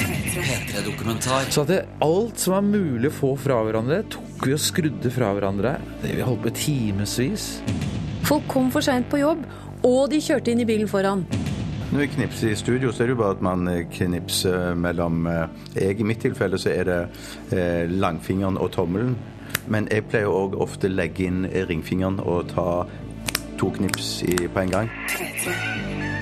P3-dokumentar. 0.00 1.50
Så 1.52 1.64
at 1.64 1.72
det, 1.72 1.80
alt 2.04 2.40
som 2.40 2.56
var 2.56 2.66
mulig 2.66 3.10
å 3.10 3.14
få 3.14 3.34
fra 3.40 3.60
hverandre, 3.66 4.02
tok 4.10 4.46
vi 4.46 4.54
og 4.56 4.62
skrudde 4.62 5.12
fra 5.12 5.32
hverandre. 5.36 5.76
Det 6.02 6.14
Vi 6.16 6.24
holdt 6.24 6.44
på 6.46 6.52
i 6.52 6.56
timevis. 6.56 7.48
Folk 8.24 8.46
kom 8.48 8.70
for 8.72 8.84
seint 8.84 9.08
på 9.10 9.20
jobb, 9.20 9.44
og 9.84 10.02
de 10.12 10.20
kjørte 10.22 10.52
inn 10.52 10.62
i 10.62 10.68
bilen 10.68 10.88
foran. 10.88 11.24
Når 11.90 12.04
vi 12.04 12.06
knipser 12.14 12.52
i 12.52 12.56
studio, 12.56 12.92
så 12.92 13.02
er 13.02 13.10
det 13.10 13.16
jo 13.16 13.18
bare 13.18 13.34
at 13.34 13.40
man 13.42 13.66
eh, 13.66 13.82
knipser 13.90 14.76
mellom 14.78 15.24
eh, 15.26 15.48
jeg, 15.74 15.98
I 15.98 16.06
mitt 16.06 16.20
tilfelle 16.22 16.60
så 16.60 16.70
er 16.70 16.86
det 16.86 16.98
eh, 17.50 17.90
langfingeren 17.90 18.60
og 18.62 18.70
tommelen. 18.76 19.16
Men 19.66 19.88
jeg 19.90 20.06
pleier 20.06 20.30
òg 20.30 20.54
ofte 20.62 20.88
legge 20.88 21.26
inn 21.26 21.42
ringfingeren 21.50 22.20
og 22.22 22.52
ta 22.54 22.84
to 23.58 23.72
knips 23.74 24.20
i, 24.22 24.36
på 24.46 24.62
en 24.62 24.70
gang. 24.70 24.92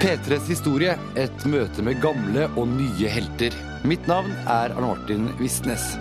P3s 0.01 0.49
historie, 0.49 0.97
et 1.21 1.47
møte 1.51 1.85
med 1.85 2.01
gamle 2.01 2.49
og 2.57 2.71
nye 2.73 3.13
helter. 3.13 3.68
Mitt 3.85 4.07
navn 4.11 4.33
er 4.47 4.73
Arne 4.75 4.87
Martin 4.87 5.29
Visnes. 5.39 5.93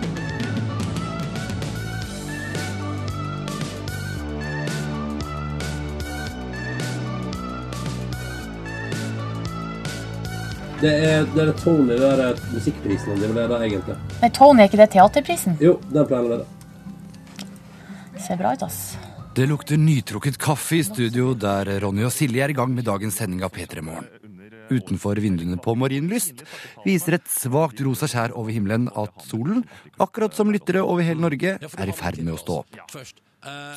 Det 10.78 10.90
er, 10.90 11.24
det 11.34 11.42
er 11.42 11.52
Tony, 11.58 11.96
det 11.98 12.06
er 12.06 12.36
musikkprisen 12.52 13.18
det 13.18 13.30
er 13.32 13.50
det 13.50 13.58
egentlig. 13.66 13.96
Nei, 14.22 14.30
Tony, 14.30 14.62
er 14.62 14.70
ikke 14.70 14.78
det 14.78 14.90
teaterprisen? 14.94 15.58
Jo, 15.62 15.74
den 15.90 16.06
pleier 16.06 16.36
det. 16.36 16.44
Ser 18.22 18.38
bra 18.38 18.54
ut, 18.54 18.62
ass. 18.62 18.94
Det 19.34 19.46
lukter 19.50 19.78
nytrukket 19.78 20.38
kaffe 20.38 20.78
i 20.78 20.84
studio 20.86 21.32
der 21.34 21.70
Ronny 21.82 22.06
og 22.06 22.14
Silje 22.14 22.46
er 22.46 22.54
i 22.54 22.58
gang 22.58 22.70
med 22.74 22.86
dagens 22.86 23.18
sending 23.18 23.42
av 23.46 23.54
P3 23.54 23.82
Morgen. 23.86 24.27
Utenfor 24.68 25.20
vinduene 25.22 25.58
på 25.62 25.74
Marienlyst 25.78 26.44
viser 26.84 27.18
et 27.18 27.30
svakt 27.32 27.80
rosa 27.84 28.08
skjær 28.10 28.36
over 28.36 28.54
himmelen 28.54 28.90
at 28.98 29.24
solen, 29.28 29.64
akkurat 30.00 30.36
som 30.36 30.52
lyttere 30.52 30.84
over 30.84 31.06
hele 31.06 31.24
Norge, 31.24 31.56
er 31.58 31.88
i 31.88 31.96
ferd 31.96 32.20
med 32.22 32.36
å 32.36 32.42
stå 32.42 32.60
opp. 32.62 32.82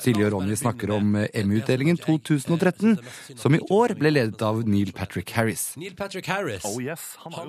Silje 0.01 0.25
og 0.25 0.31
Ronny 0.33 0.55
snakker 0.57 0.89
om 0.95 1.13
Emmy-utdelingen 1.21 1.99
2013, 2.01 2.95
som 3.37 3.53
i 3.53 3.61
år 3.71 3.93
ble 3.99 4.09
ledet 4.15 4.41
av 4.45 4.63
Neil 4.65 4.89
Patrick 4.97 5.29
Harris. 5.37 5.71
Neil 5.77 5.93
Patrick 5.97 6.25
Harris. 6.31 6.65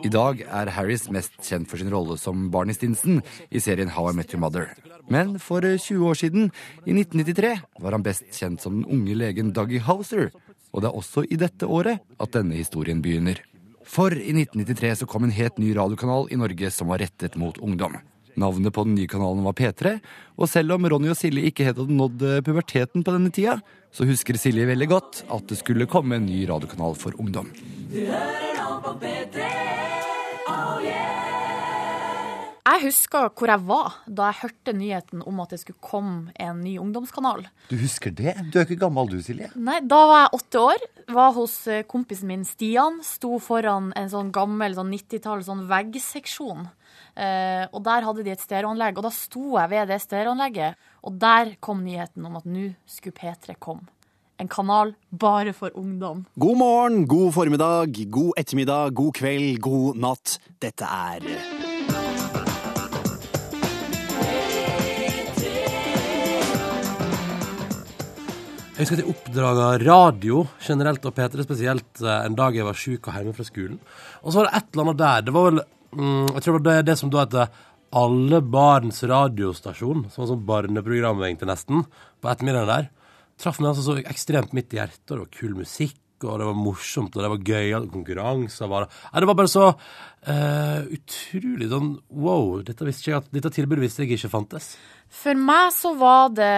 I 0.04 0.12
dag 0.12 0.42
er 0.44 0.72
Harris 0.76 1.08
mest 1.14 1.38
kjent 1.40 1.70
for 1.70 1.80
sin 1.80 1.92
rolle 1.92 2.18
som 2.20 2.50
Barney 2.52 2.76
Stinson 2.76 3.22
i 3.48 3.62
serien 3.64 3.94
How 3.96 4.10
I 4.10 4.16
Met 4.18 4.34
Your 4.34 4.42
Mother. 4.44 4.68
Men 5.10 5.38
for 5.42 5.64
20 5.64 6.04
år 6.10 6.20
siden, 6.20 6.52
i 6.84 6.92
1993, 6.92 7.54
var 7.80 7.96
han 7.96 8.04
best 8.04 8.28
kjent 8.36 8.62
som 8.62 8.76
den 8.76 8.86
unge 8.92 9.16
legen 9.16 9.54
Dougie 9.56 9.82
Hauser. 9.82 10.30
Og 10.72 10.82
det 10.82 10.88
er 10.90 10.98
også 10.98 11.24
i 11.28 11.38
dette 11.40 11.68
året 11.68 12.00
at 12.20 12.32
denne 12.36 12.56
historien 12.56 13.02
begynner. 13.04 13.40
For 13.88 14.14
i 14.14 14.32
1993 14.32 15.02
så 15.02 15.08
kom 15.10 15.26
en 15.26 15.34
helt 15.34 15.58
ny 15.60 15.72
radiokanal 15.76 16.30
i 16.32 16.38
Norge 16.40 16.70
som 16.72 16.90
var 16.92 17.02
rettet 17.02 17.36
mot 17.40 17.58
ungdom. 17.60 17.98
Navnet 18.40 18.72
på 18.72 18.86
den 18.86 18.94
nye 18.96 19.10
kanalen 19.10 19.44
var 19.44 19.52
P3, 19.52 19.98
og 20.40 20.48
selv 20.48 20.72
om 20.78 20.86
Ronny 20.88 21.10
og 21.12 21.18
Silje 21.18 21.50
ikke 21.50 21.66
helt 21.66 21.82
hadde 21.82 21.98
nådd 21.98 22.22
puberteten 22.46 23.04
på 23.04 23.12
denne 23.12 23.32
tida, 23.34 23.58
så 23.92 24.06
husker 24.08 24.38
Silje 24.40 24.64
veldig 24.70 24.88
godt 24.88 25.20
at 25.28 25.52
det 25.52 25.60
skulle 25.60 25.88
komme 25.90 26.16
en 26.16 26.24
ny 26.24 26.46
radiokanal 26.48 26.96
for 26.96 27.12
ungdom. 27.20 27.52
Jeg 32.62 32.78
husker 32.84 33.24
hvor 33.34 33.50
jeg 33.50 33.62
var 33.66 33.94
da 34.06 34.28
jeg 34.30 34.38
hørte 34.44 34.72
nyheten 34.76 35.22
om 35.26 35.40
at 35.42 35.50
det 35.50 35.58
skulle 35.64 35.82
komme 35.82 36.30
en 36.38 36.60
ny 36.62 36.76
ungdomskanal. 36.78 37.42
Du 37.66 37.74
husker 37.80 38.12
det? 38.14 38.36
Du 38.52 38.60
er 38.60 38.68
ikke 38.68 38.84
gammel 38.84 39.08
du, 39.10 39.16
Silje? 39.24 39.48
Nei, 39.58 39.80
Da 39.82 39.98
var 40.06 40.20
jeg 40.22 40.38
åtte 40.38 40.60
år, 40.62 40.84
var 41.10 41.32
hos 41.34 41.56
eh, 41.66 41.82
kompisen 41.90 42.30
min 42.30 42.44
Stian, 42.46 43.00
sto 43.02 43.40
foran 43.42 43.90
en 43.98 44.12
sånn 44.12 44.30
gammel 44.34 44.76
sånn 44.78 44.92
90-tall 44.94 45.42
sånn 45.42 45.64
veggseksjon. 45.70 46.68
Eh, 47.18 47.64
og 47.66 47.82
der 47.88 48.06
hadde 48.06 48.22
de 48.28 48.34
et 48.36 48.44
stereoanlegg, 48.44 49.00
og 49.00 49.08
da 49.08 49.12
sto 49.16 49.56
jeg 49.56 49.72
ved 49.74 49.90
det 49.90 49.98
stereoanlegget, 50.04 50.78
og 51.02 51.18
der 51.18 51.56
kom 51.58 51.82
nyheten 51.82 52.30
om 52.30 52.38
at 52.38 52.46
nå 52.46 52.68
skulle 52.86 53.18
P3 53.18 53.58
komme. 53.58 53.90
En 54.38 54.48
kanal 54.50 54.94
bare 55.10 55.52
for 55.54 55.74
ungdom. 55.78 56.24
God 56.38 56.62
morgen, 56.62 57.02
god 57.10 57.34
formiddag, 57.34 57.98
god 58.10 58.38
ettermiddag, 58.38 58.94
god 58.94 59.12
kveld, 59.18 59.58
god 59.62 60.00
natt. 60.06 60.38
Dette 60.62 60.86
er 60.86 61.61
Jeg 68.82 68.88
husker 68.88 68.98
at 68.98 69.04
jeg 69.04 69.14
oppdaga 69.14 69.66
radio 69.78 70.40
generelt, 70.58 71.04
og 71.06 71.12
P3 71.14 71.44
spesielt, 71.46 72.00
eh, 72.02 72.24
en 72.26 72.34
dag 72.34 72.56
jeg 72.56 72.66
var 72.66 72.74
sjuk 72.74 73.04
og 73.06 73.14
hjemme 73.14 73.34
fra 73.36 73.44
skolen. 73.46 73.76
Og 74.24 74.32
så 74.32 74.40
var 74.40 74.48
det 74.48 74.58
et 74.58 74.72
eller 74.72 74.82
annet 74.82 74.98
der. 74.98 75.20
Det 75.22 75.34
var 75.36 75.44
vel 75.46 75.60
mm, 75.94 76.32
Jeg 76.34 76.42
tror 76.42 76.58
det 76.58 76.66
var 76.66 76.82
det, 76.88 76.96
som 76.98 77.12
da 77.12 77.20
heter 77.22 77.52
Alle 77.94 78.40
barns 78.42 78.98
radiostasjon, 79.06 80.10
som 80.10 80.24
var 80.24 80.30
sånn 80.32 80.42
barneprogram 80.48 81.22
egentlig 81.22 81.50
nesten, 81.52 81.86
på 82.18 82.32
ettermiddagen 82.32 82.72
der. 82.72 82.90
Traff 83.38 83.60
meg 83.62 83.70
altså 83.70 83.86
så 83.86 83.96
ekstremt 84.02 84.50
midt 84.50 84.74
i 84.74 84.80
hjertet, 84.80 85.04
og 85.06 85.14
det 85.14 85.22
var 85.22 85.32
kul 85.38 85.54
musikk. 85.62 86.01
Og 86.28 86.40
det 86.40 86.48
var 86.48 86.58
morsomt, 86.58 87.16
og 87.16 87.24
det 87.24 87.30
var 87.32 87.44
gøy, 87.52 87.68
og 87.78 87.92
konkurranser. 87.92 88.70
Var 88.70 88.86
det. 88.86 88.98
Ja, 89.08 89.22
det 89.22 89.28
var 89.30 89.38
bare 89.38 89.52
så 89.52 89.68
uh, 89.72 90.80
utrolig 90.96 91.68
sånn 91.72 91.92
wow. 92.08 92.58
Dette, 92.66 92.86
visste 92.88 93.10
jeg 93.10 93.20
at, 93.20 93.30
dette 93.34 93.52
tilbudet 93.54 93.84
visste 93.86 94.04
jeg 94.04 94.16
ikke 94.16 94.32
fantes. 94.32 94.74
For 95.12 95.36
meg 95.36 95.74
så 95.76 95.90
var 96.00 96.30
det 96.32 96.52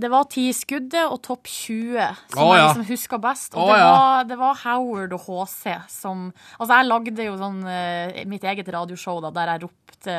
Det 0.00 0.08
var 0.08 0.24
Ti 0.32 0.46
skuddet 0.56 1.10
og 1.12 1.18
Topp 1.26 1.44
20 1.44 1.98
som 2.32 2.40
Å, 2.40 2.46
jeg 2.56 2.62
liksom 2.62 2.86
huska 2.88 3.18
best. 3.20 3.52
Og 3.52 3.66
Å, 3.66 3.66
det, 3.68 3.82
var, 3.84 4.28
det 4.30 4.38
var 4.40 4.62
Howard 4.62 5.12
og 5.18 5.26
HC 5.26 5.74
som 5.92 6.30
Altså, 6.56 6.70
jeg 6.72 6.88
lagde 6.88 7.26
jo 7.26 7.34
sånn 7.40 7.60
uh, 7.66 8.22
mitt 8.30 8.46
eget 8.48 8.70
radioshow 8.72 9.20
da, 9.24 9.34
der 9.36 9.52
jeg 9.54 9.66
ropte 9.66 10.16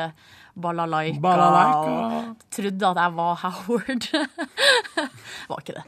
balalaika, 0.60 1.20
Balalaika. 1.22 1.90
og 1.90 2.46
trodde 2.52 2.88
at 2.90 2.98
jeg 3.00 3.14
var 3.16 3.34
Howard. 3.44 4.06
var 5.50 5.62
ikke 5.62 5.76
det. 5.78 5.84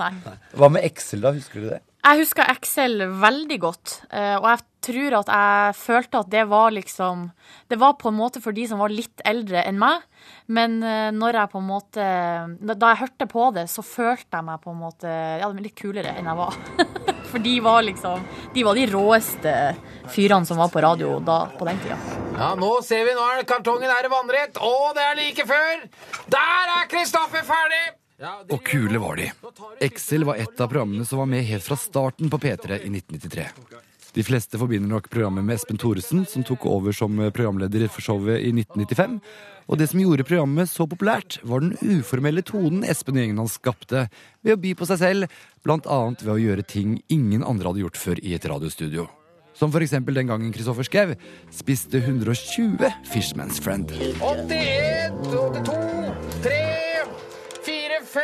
Nei. 0.00 0.12
Hva 0.58 0.70
med 0.72 0.86
Excel, 0.88 1.22
da? 1.24 1.34
Husker 1.36 1.62
du 1.62 1.68
det? 1.74 1.80
Jeg 2.02 2.18
husker 2.18 2.48
Excel 2.50 3.04
veldig 3.22 3.58
godt, 3.62 3.92
eh, 4.10 4.34
og 4.34 4.48
jeg 4.48 4.64
tror 4.82 5.14
at 5.20 5.28
jeg 5.30 5.74
følte 5.78 6.22
at 6.24 6.30
det 6.32 6.42
var 6.50 6.72
liksom 6.74 7.28
Det 7.70 7.78
var 7.78 7.92
på 7.94 8.10
en 8.10 8.16
måte 8.18 8.40
for 8.42 8.50
de 8.50 8.64
som 8.66 8.80
var 8.82 8.90
litt 8.90 9.22
eldre 9.24 9.62
enn 9.62 9.78
meg, 9.78 10.02
men 10.50 10.80
eh, 10.82 11.12
når 11.14 11.38
jeg 11.38 11.52
på 11.52 11.62
en 11.62 11.68
måte 11.68 12.08
Da 12.74 12.90
jeg 12.90 13.02
hørte 13.04 13.28
på 13.30 13.46
det, 13.54 13.68
så 13.70 13.86
følte 13.86 14.40
jeg 14.40 14.48
meg 14.48 14.58
på 14.64 14.74
en 14.74 14.82
måte 14.82 15.14
ja, 15.38 15.46
litt 15.54 15.78
kulere 15.78 16.16
enn 16.18 16.26
jeg 16.26 16.40
var. 16.42 16.58
For 17.30 17.38
de 17.38 17.54
var 17.62 17.86
liksom 17.86 18.26
De 18.52 18.66
var 18.66 18.82
de 18.82 18.90
råeste 18.90 19.54
fyrene 20.10 20.48
som 20.48 20.58
var 20.58 20.74
på 20.74 20.82
radio 20.82 21.20
da, 21.22 21.44
på 21.54 21.70
den 21.70 21.78
tida. 21.86 22.02
Ja, 22.34 22.52
nå 22.58 22.74
ser 22.82 23.06
vi, 23.06 23.14
nå 23.14 23.30
er 23.30 23.46
kartongen 23.46 23.86
her 23.94 24.10
vannrett. 24.10 24.58
og 24.58 24.96
det 24.98 25.06
er 25.06 25.18
like 25.22 25.46
før! 25.46 25.86
Der 26.34 26.78
er 26.80 26.88
Kristoffer 26.90 27.46
ferdig! 27.46 28.01
Og 28.52 28.60
kule 28.66 29.00
var 29.02 29.18
de. 29.18 29.30
Excel 29.82 30.26
var 30.28 30.38
et 30.40 30.60
av 30.60 30.70
programmene 30.70 31.06
som 31.08 31.22
var 31.22 31.30
med 31.30 31.46
helt 31.48 31.66
fra 31.66 31.78
starten 31.80 32.30
på 32.30 32.38
P3 32.42 32.82
i 32.82 32.92
1993. 32.92 33.48
De 34.12 34.24
fleste 34.26 34.58
forbinder 34.60 34.90
nok 34.92 35.08
programmet 35.08 35.44
med 35.46 35.56
Espen 35.56 35.78
Thoresen, 35.80 36.26
som 36.28 36.44
tok 36.44 36.66
over 36.68 36.92
som 36.92 37.16
programleder 37.32 37.86
for 37.88 38.04
showet 38.04 38.44
i 38.44 38.50
1995. 38.52 39.16
Og 39.72 39.80
det 39.80 39.88
som 39.88 40.02
gjorde 40.02 40.26
programmet 40.28 40.68
så 40.68 40.84
populært, 40.90 41.38
var 41.48 41.64
den 41.64 41.78
uformelle 41.80 42.44
tonen 42.44 42.84
Espen 42.84 43.16
og 43.16 43.24
gjengen 43.24 43.40
hans 43.40 43.56
skapte 43.56 44.04
ved 44.44 44.58
å 44.58 44.60
by 44.60 44.74
på 44.76 44.88
seg 44.90 45.00
selv, 45.00 45.40
blant 45.64 45.88
annet 45.88 46.26
ved 46.26 46.34
å 46.34 46.42
gjøre 46.42 46.68
ting 46.68 46.98
ingen 47.08 47.46
andre 47.46 47.72
hadde 47.72 47.86
gjort 47.86 48.00
før 48.02 48.20
i 48.20 48.36
et 48.36 48.48
radiostudio. 48.52 49.08
Som 49.56 49.72
for 49.72 49.84
eksempel 49.84 50.16
den 50.16 50.28
gangen 50.28 50.52
Kristoffer 50.52 50.84
Schou 50.88 51.16
spiste 51.52 52.00
120 52.04 52.84
Fishman's 53.08 53.60
Friend. 53.64 53.88
81, 54.20 55.18
82, 55.28 55.64
3, 55.72 56.01
4, 58.12 58.20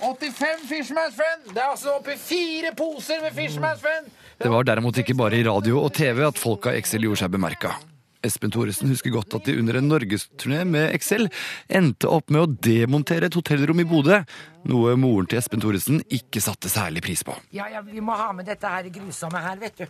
5, 0.00 0.18
85 0.20 0.66
Fishman's 0.68 1.14
Friend. 1.16 1.54
Det 1.54 1.60
er 1.62 1.70
altså 1.70 1.94
oppi 1.96 2.16
fire 2.20 2.74
poser 2.76 3.22
med 3.24 3.32
Fishman's 3.36 3.80
Friend. 3.80 4.10
Det 4.42 4.50
var 4.50 4.66
derimot 4.68 4.98
ikke 4.98 5.16
bare 5.16 5.38
i 5.40 5.46
radio 5.46 5.80
og 5.86 5.92
TV 5.96 6.20
at 6.26 6.40
folk 6.40 6.68
av 6.68 6.76
Excel 6.76 7.06
gjorde 7.06 7.22
seg 7.22 7.32
bemerka. 7.32 7.72
Espen 8.22 8.52
Thoresen 8.54 8.88
husker 8.92 9.10
godt 9.14 9.34
at 9.38 9.44
de 9.48 9.56
under 9.58 9.78
en 9.80 9.88
norgesturné 9.90 10.62
med 10.68 10.92
Excel 10.94 11.28
endte 11.68 12.08
opp 12.10 12.30
med 12.30 12.44
å 12.44 12.50
demontere 12.68 13.26
et 13.30 13.34
hotellrom 13.38 13.80
i 13.82 13.86
Bodø, 13.88 14.20
noe 14.70 14.94
moren 15.00 15.26
til 15.26 15.40
Espen 15.40 15.60
Thoresen 15.62 16.02
ikke 16.12 16.40
satte 16.44 16.70
særlig 16.70 17.02
pris 17.02 17.24
på. 17.26 17.34
Ja, 17.56 17.66
ja, 17.72 17.80
vi 17.82 18.00
må 18.04 18.14
ha 18.18 18.30
med 18.36 18.46
dette 18.46 18.68
her 18.70 18.86
grusomme 18.94 19.42
her, 19.42 19.58
vet 19.62 19.82
du. 19.82 19.86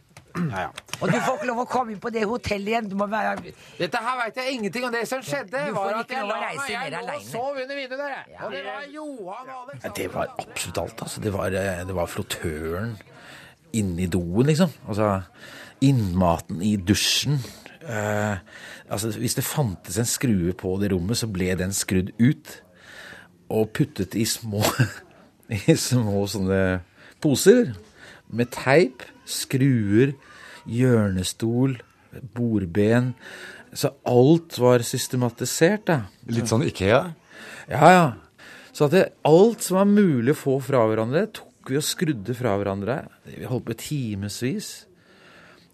Ja, 0.49 0.63
ja. 0.65 0.69
Og 1.03 1.11
du 1.13 1.19
får 1.21 1.35
ikke 1.37 1.49
lov 1.51 1.59
å 1.61 1.67
komme 1.69 1.93
inn 1.93 2.01
på 2.01 2.09
det 2.15 2.23
hotellet 2.25 2.71
igjen. 2.73 2.87
Du 2.89 2.95
må 2.97 3.05
være 3.13 3.35
Dette 3.77 4.01
her 4.01 4.15
veit 4.23 4.39
jeg 4.41 4.55
ingenting 4.57 4.87
om. 4.89 4.93
Det 4.95 5.03
som 5.11 5.21
skjedde, 5.21 5.67
Du 5.69 5.75
får 5.75 5.91
var 5.91 5.99
at 5.99 6.07
ikke 6.07 6.17
jeg 6.17 6.29
la 6.31 6.39
reise 6.41 6.63
meg 6.63 6.73
jeg 6.73 6.93
lå 6.95 7.03
og 7.03 7.11
alene. 7.11 7.27
sov 7.29 7.59
under 7.67 7.77
vinduet 7.83 8.01
der. 8.01 8.15
jeg. 8.17 8.39
Og 8.47 8.55
det 8.57 8.63
var 8.65 8.87
Johan 8.95 9.51
og 9.53 9.59
Alex. 9.67 9.83
Ja, 9.85 9.91
det 9.99 10.07
var 10.15 10.33
absolutt 10.41 10.79
alt. 10.87 11.03
Altså. 11.05 11.21
Det, 11.27 11.33
var, 11.37 11.59
eh, 11.61 11.83
det 11.91 11.97
var 12.01 12.09
flottøren 12.09 12.95
inni 13.77 14.07
doen, 14.09 14.47
liksom. 14.49 14.73
Altså 14.89 15.11
innmaten 15.83 16.63
i 16.65 16.77
dusjen. 16.81 17.37
Eh, 17.83 18.37
altså, 18.89 19.13
hvis 19.19 19.37
det 19.39 19.47
fantes 19.47 19.99
en 19.99 20.09
skrue 20.09 20.55
på 20.59 20.75
det 20.81 20.93
rommet, 20.93 21.19
så 21.19 21.29
ble 21.31 21.53
den 21.59 21.75
skrudd 21.77 22.13
ut 22.21 22.59
og 23.53 23.73
puttet 23.77 24.17
i 24.17 24.25
små, 24.29 24.63
i 25.69 25.77
små 25.77 26.25
sånne 26.31 26.63
poser 27.23 27.75
med 28.33 28.53
teip, 28.55 29.05
skruer, 29.29 30.15
hjørnestol, 30.67 31.81
bordben, 32.35 33.15
Så 33.73 33.89
alt 34.05 34.59
var 34.61 34.83
systematisert, 34.85 35.87
da. 35.89 35.95
Litt 36.29 36.51
sånn 36.51 36.67
Ikea? 36.67 36.99
Ja, 37.73 37.89
ja. 37.89 38.03
Så 38.77 38.85
at 38.85 38.93
det, 38.93 39.05
alt 39.25 39.65
som 39.65 39.79
var 39.79 39.89
mulig 39.89 40.35
å 40.35 40.37
få 40.37 40.59
fra 40.61 40.83
hverandre, 40.91 41.23
tok 41.33 41.71
vi 41.73 41.79
og 41.81 41.87
skrudde 41.87 42.37
fra 42.37 42.53
hverandre. 42.61 42.99
Vi 43.25 43.49
holdt 43.49 43.71
på 43.71 43.79
timevis. 43.81 44.69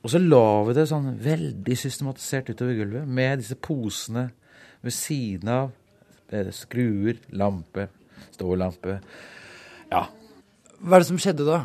Og 0.03 0.13
så 0.13 0.21
la 0.23 0.45
vi 0.69 0.77
det 0.77 0.87
sånn 0.91 1.11
veldig 1.23 1.77
systematisert 1.79 2.53
utover 2.53 2.77
gulvet 2.79 3.09
med 3.09 3.43
disse 3.43 3.59
posene 3.59 4.29
ved 4.85 4.95
siden 4.95 5.51
av. 5.53 5.73
eh, 6.31 6.51
Skruer, 6.53 7.17
lampe, 7.33 7.89
stålampe. 8.35 9.01
Ja. 9.91 10.07
Hva 10.79 10.97
er 10.97 11.01
det 11.03 11.09
som 11.09 11.19
skjedde 11.19 11.47
da? 11.49 11.65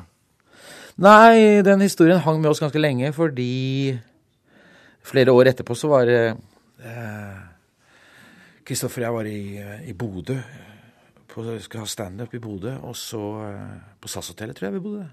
Nei, 1.04 1.62
den 1.66 1.82
historien 1.82 2.22
hang 2.22 2.40
med 2.42 2.52
oss 2.52 2.62
ganske 2.62 2.80
lenge, 2.80 3.12
fordi 3.14 3.98
flere 5.04 5.34
år 5.34 5.52
etterpå 5.52 5.76
så 5.76 5.90
var 5.90 6.08
Kristoffer 8.64 9.04
og 9.04 9.06
jeg 9.06 9.16
var 9.18 9.28
i, 9.28 9.42
eh, 9.60 9.90
i 9.90 9.94
Bodø. 9.94 10.38
På, 11.28 11.44
skulle 11.60 11.84
ha 11.84 11.90
standup 11.90 12.34
i 12.34 12.40
Bodø, 12.40 12.78
og 12.86 12.96
så 12.96 13.24
eh, 13.48 13.78
På 14.00 14.08
SAS-hotellet, 14.08 14.56
tror 14.56 14.68
jeg 14.68 14.74
vi 14.78 14.84
bodde. 14.84 15.08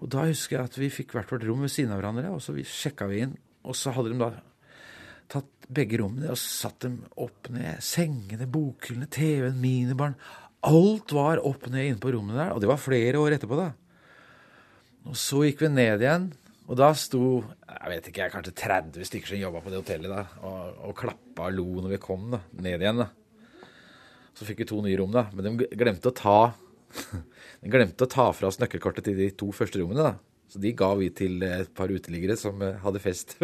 Og 0.00 0.08
da 0.12 0.24
husker 0.28 0.56
jeg 0.56 0.70
at 0.70 0.78
vi 0.80 0.92
fikk 0.92 1.14
hvert 1.14 1.30
vårt 1.32 1.44
rom 1.48 1.64
ved 1.64 1.72
siden 1.72 1.92
av 1.92 2.00
hverandre, 2.00 2.32
og 2.32 2.40
så 2.44 2.54
vi 2.56 2.64
sjekka 2.66 3.08
vi 3.10 3.24
inn. 3.26 3.34
Og 3.68 3.76
så 3.76 3.92
hadde 3.92 4.12
de 4.12 4.20
da 4.20 4.30
tatt 5.30 5.68
begge 5.70 6.00
rommene 6.00 6.32
og 6.32 6.40
satt 6.40 6.80
dem 6.86 7.00
opp 7.20 7.50
ned. 7.52 7.82
Sengene, 7.84 8.48
bokhyllene, 8.50 9.10
TV-en, 9.12 9.60
minibaren. 9.60 10.16
Alt 10.66 11.14
var 11.16 11.42
opp 11.46 11.68
ned 11.70 11.92
inne 11.92 12.02
på 12.02 12.12
rommet 12.14 12.36
der, 12.36 12.54
og 12.54 12.62
det 12.62 12.68
var 12.68 12.80
flere 12.80 13.20
år 13.20 13.36
etterpå, 13.36 13.60
da. 13.60 13.70
Og 15.08 15.16
så 15.16 15.44
gikk 15.46 15.62
vi 15.64 15.70
ned 15.72 16.02
igjen, 16.02 16.26
og 16.70 16.76
da 16.78 16.90
sto 16.94 17.40
jeg 17.70 17.92
vet 17.94 18.08
ikke, 18.10 18.26
kanskje 18.34 18.52
30 18.60 19.06
stykker 19.08 19.32
som 19.32 19.40
jobba 19.40 19.62
på 19.64 19.70
det 19.72 19.78
hotellet 19.80 20.12
da, 20.12 20.24
og, 20.44 20.82
og 20.90 20.96
klappa 20.98 21.46
og 21.48 21.56
lo 21.56 21.68
når 21.80 21.94
vi 21.94 22.00
kom 22.02 22.26
da, 22.34 22.42
ned 22.60 22.84
igjen. 22.84 23.00
da. 23.00 23.08
Så 24.36 24.46
fikk 24.48 24.62
vi 24.62 24.68
to 24.68 24.82
nye 24.84 24.98
rom, 25.00 25.14
da, 25.14 25.24
men 25.32 25.46
de 25.46 25.70
glemte 25.80 26.12
å 26.12 26.16
ta 26.16 26.40
de 27.62 27.72
glemte 27.72 28.06
å 28.06 28.10
ta 28.10 28.30
fra 28.36 28.50
oss 28.50 28.60
nøkkelkortet 28.62 29.08
til 29.08 29.18
de 29.18 29.30
to 29.36 29.50
første 29.56 29.80
rommene. 29.80 30.12
da. 30.12 30.14
Så 30.50 30.58
de 30.58 30.72
ga 30.74 30.94
vi 30.98 31.10
til 31.14 31.42
et 31.46 31.70
par 31.76 31.92
uteliggere 31.92 32.34
som 32.38 32.58
eh, 32.66 32.78
hadde 32.82 33.02
fest 33.02 33.36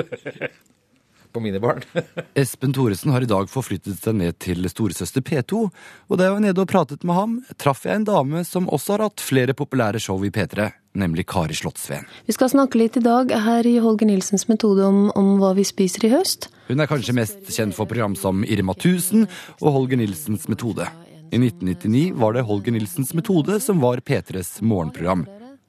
på 1.37 1.43
mine 1.44 1.60
barn. 1.60 1.84
Espen 2.40 2.72
Thoresen 2.75 3.12
har 3.14 3.22
i 3.22 3.28
dag 3.31 3.50
forflyttet 3.52 4.00
seg 4.00 4.16
ned 4.19 4.38
til 4.43 4.66
storesøster 4.72 5.22
P2, 5.22 5.66
og 5.69 6.19
da 6.19 6.26
jeg 6.26 6.34
var 6.34 6.43
nede 6.43 6.64
og 6.64 6.70
pratet 6.70 7.06
med 7.06 7.19
ham, 7.19 7.38
traff 7.60 7.84
jeg 7.87 8.00
en 8.00 8.08
dame 8.08 8.43
som 8.48 8.66
også 8.72 8.96
har 8.96 9.06
hatt 9.06 9.22
flere 9.22 9.54
populære 9.56 10.02
show 10.02 10.25
i 10.26 10.32
P3, 10.34 10.70
nemlig 10.98 11.26
Kari 11.31 11.54
Slottsveen. 11.54 12.08
Vi 12.26 12.34
skal 12.34 12.50
snakke 12.54 12.81
litt 12.81 12.98
i 12.98 13.04
dag 13.04 13.31
her 13.31 13.69
i 13.69 13.76
Holger 13.84 14.08
Nilsens 14.08 14.48
metode 14.50 14.87
om, 14.88 15.06
om 15.14 15.37
hva 15.43 15.52
vi 15.58 15.66
spiser 15.69 16.08
i 16.08 16.14
høst. 16.16 16.50
Hun 16.66 16.82
er 16.82 16.90
kanskje 16.90 17.14
mest 17.14 17.52
kjent 17.52 17.76
for 17.76 17.87
program 17.87 18.16
som 18.19 18.43
Irma 18.43 18.75
1000 18.75 19.28
og 19.60 19.75
Holger 19.76 20.00
Nilsens 20.00 20.48
metode. 20.50 20.88
I 21.36 21.38
1999 21.38 22.14
var 22.16 22.32
det 22.32 22.46
Holger 22.48 22.72
Nilsens 22.72 23.10
metode 23.12 23.58
som 23.60 23.80
var 23.82 24.00
P3s 24.00 24.62
morgenprogram. 24.64 25.26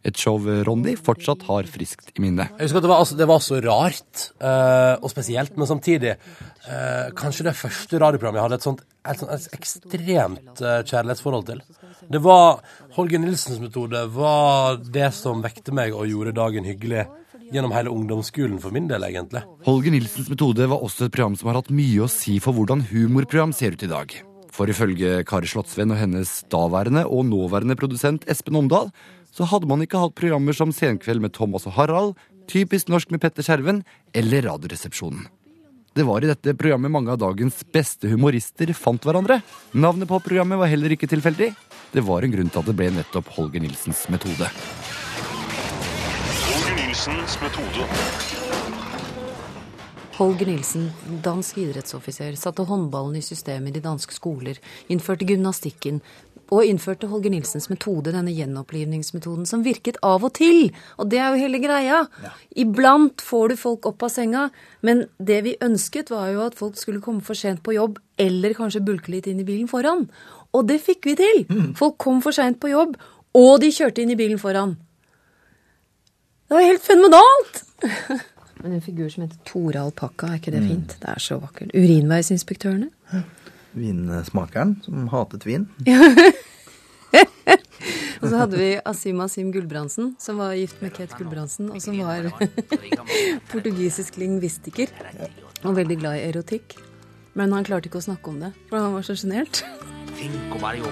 Et 0.07 0.15
show 0.15 0.39
Ronny 0.63 0.93
fortsatt 0.95 1.41
har 1.49 1.67
friskt 1.67 2.13
i 2.13 2.23
minne. 2.23 2.45
Jeg 2.53 2.69
husker 2.69 2.79
at 2.79 2.85
det 2.85 2.91
var, 2.93 3.01
altså, 3.03 3.17
det 3.19 3.27
var 3.27 3.41
så 3.43 3.57
rart, 3.65 4.21
uh, 4.39 4.93
og 5.01 5.11
spesielt, 5.11 5.57
men 5.59 5.67
samtidig 5.67 6.13
uh, 6.15 7.09
Kanskje 7.17 7.49
det 7.49 7.55
første 7.59 7.99
radioprogrammet 7.99 8.39
jeg 8.39 8.45
hadde 8.45 8.59
et 8.61 8.67
sånt 8.69 8.85
et, 8.85 9.19
sånt, 9.19 9.33
et 9.35 9.57
ekstremt 9.57 10.63
uh, 10.63 10.77
kjærlighetsforhold 10.87 11.49
til. 11.49 11.59
Det 12.15 12.23
var 12.23 12.63
Holger 12.95 13.23
Nilsens 13.25 13.59
metode 13.59 14.05
var 14.15 14.79
det 14.79 15.11
som 15.19 15.43
vekte 15.43 15.75
meg 15.75 15.97
og 15.97 16.07
gjorde 16.07 16.35
dagen 16.39 16.67
hyggelig 16.67 17.03
gjennom 17.51 17.75
hele 17.75 17.91
ungdomsskolen 17.91 18.61
for 18.63 18.75
min 18.75 18.87
del, 18.87 19.03
egentlig. 19.09 19.43
Holger 19.67 19.91
Nilsens 19.97 20.31
metode 20.31 20.71
var 20.71 20.79
også 20.79 21.09
et 21.09 21.15
program 21.19 21.35
som 21.35 21.51
har 21.51 21.59
hatt 21.59 21.75
mye 21.75 22.07
å 22.07 22.11
si 22.11 22.39
for 22.43 22.55
hvordan 22.55 22.87
humorprogram 22.93 23.55
ser 23.55 23.75
ut 23.75 23.83
i 23.83 23.91
dag. 23.91 24.19
For 24.57 24.69
ifølge 24.69 25.21
Kari 25.30 25.50
Slottsveen 25.50 25.94
og 25.94 26.00
hennes 26.01 26.39
daværende 26.50 27.06
og 27.06 27.27
nåværende 27.30 27.77
produsent 27.77 28.25
Espen 28.31 28.57
Omdal, 28.57 28.89
så 29.30 29.45
hadde 29.45 29.69
man 29.69 29.83
ikke 29.86 30.01
hatt 30.01 30.18
programmer 30.18 30.56
som 30.57 30.74
Senkveld 30.74 31.21
med 31.21 31.36
Thomas 31.38 31.68
og 31.69 31.77
Harald, 31.77 32.15
Typisk 32.48 32.88
norsk 32.88 33.12
med 33.12 33.19
Petter 33.19 33.44
Skjerven 33.44 33.81
eller 34.15 34.45
Radioresepsjonen. 34.48 35.25
Det 35.98 36.06
var 36.07 36.24
i 36.24 36.30
dette 36.30 36.54
programmet 36.56 36.94
mange 36.94 37.12
av 37.12 37.19
dagens 37.19 37.59
beste 37.74 38.07
humorister 38.12 38.71
fant 38.77 39.04
hverandre. 39.04 39.42
Navnet 39.74 40.07
på 40.07 40.21
programmet 40.24 40.62
var 40.62 40.71
heller 40.71 40.94
ikke 40.95 41.10
tilfeldig. 41.12 41.51
Det 41.92 42.06
var 42.07 42.24
en 42.24 42.36
grunn 42.36 42.53
til 42.53 42.62
at 42.63 42.71
det 42.71 42.77
ble 42.77 42.92
nettopp 43.01 43.33
Holger 43.36 43.65
Nilsens 43.65 44.06
metode. 44.13 44.51
Holger 46.48 46.83
Nilsens 46.86 47.39
metode. 47.44 48.37
Holger 50.17 50.47
Nilsen, 50.49 50.87
dansk 51.21 51.59
idrettsoffiser, 51.61 52.33
satte 52.41 52.63
håndballen 52.65 53.19
i 53.19 53.21
systemet 53.21 53.69
i 53.69 53.75
de 53.75 53.83
danske 53.85 54.15
skoler, 54.15 54.57
innførte 54.89 55.27
gymnastikken 55.29 55.99
og 56.47 56.63
innførte 56.65 57.09
Holger 57.11 57.29
Nilsens 57.29 57.67
metode, 57.69 58.13
denne 58.15 58.31
gjenopplivningsmetoden, 58.33 59.45
som 59.45 59.65
virket 59.65 59.99
av 60.01 60.23
og 60.25 60.31
til. 60.39 60.71
Og 60.97 61.11
det 61.11 61.19
er 61.21 61.35
jo 61.35 61.41
hele 61.43 61.59
greia. 61.61 61.99
Iblant 62.57 63.21
får 63.21 63.51
du 63.51 63.55
folk 63.61 63.85
opp 63.89 64.05
av 64.07 64.13
senga, 64.13 64.45
men 64.81 65.03
det 65.19 65.41
vi 65.45 65.53
ønsket, 65.61 66.09
var 66.09 66.31
jo 66.31 66.45
at 66.47 66.57
folk 66.57 66.79
skulle 66.81 67.03
komme 67.03 67.21
for 67.21 67.37
sent 67.37 67.61
på 67.65 67.75
jobb, 67.75 67.99
eller 68.17 68.55
kanskje 68.57 68.81
bulke 68.87 69.13
litt 69.13 69.27
inn 69.29 69.43
i 69.43 69.45
bilen 69.45 69.69
foran. 69.69 70.07
Og 70.55 70.65
det 70.71 70.79
fikk 70.81 71.11
vi 71.11 71.17
til! 71.19 71.43
Folk 71.77 71.99
kom 72.01 72.23
for 72.25 72.33
seint 72.33 72.57
på 72.63 72.71
jobb, 72.71 72.95
og 73.37 73.51
de 73.61 73.69
kjørte 73.75 74.01
inn 74.01 74.15
i 74.15 74.17
bilen 74.17 74.41
foran. 74.41 74.73
Det 76.47 76.57
var 76.57 76.67
helt 76.71 76.89
fenomenalt! 76.89 77.61
Men 78.63 78.77
en 78.77 78.81
figur 78.81 79.09
som 79.13 79.24
heter 79.25 79.38
Tore 79.48 79.81
Alpakka, 79.81 80.31
er 80.31 80.42
ikke 80.42 80.54
det 80.56 80.63
fint? 80.65 80.95
Det 81.01 81.09
er 81.13 81.21
så 81.21 81.38
vakkert. 81.42 81.74
Urinveisinspektørene. 81.77 82.89
Vinsmakeren 83.77 84.77
som 84.86 85.07
hatet 85.13 85.45
vin. 85.45 85.68
Og 88.18 88.31
så 88.31 88.39
hadde 88.42 88.57
vi 88.57 88.69
Asim 88.89 89.19
Asim 89.21 89.51
Gulbrandsen, 89.54 90.15
som 90.19 90.42
var 90.42 90.56
gift 90.57 90.81
med 90.81 90.95
Kate 90.95 91.15
Gulbrandsen, 91.19 91.69
og 91.69 91.81
som 91.83 92.00
var 92.01 92.25
portugisisk 93.51 94.18
lingvistiker. 94.18 94.92
Og 95.63 95.77
veldig 95.77 96.00
glad 96.01 96.18
i 96.18 96.25
erotikk. 96.31 96.80
Men 97.38 97.53
han 97.53 97.68
klarte 97.68 97.92
ikke 97.92 98.01
å 98.01 98.07
snakke 98.10 98.33
om 98.33 98.42
det, 98.42 98.53
for 98.71 98.81
han 98.81 98.98
var 98.98 99.06
så 99.06 99.13
sjenert. 99.18 99.62
Cinco 100.18 100.57
Mario 100.63 100.89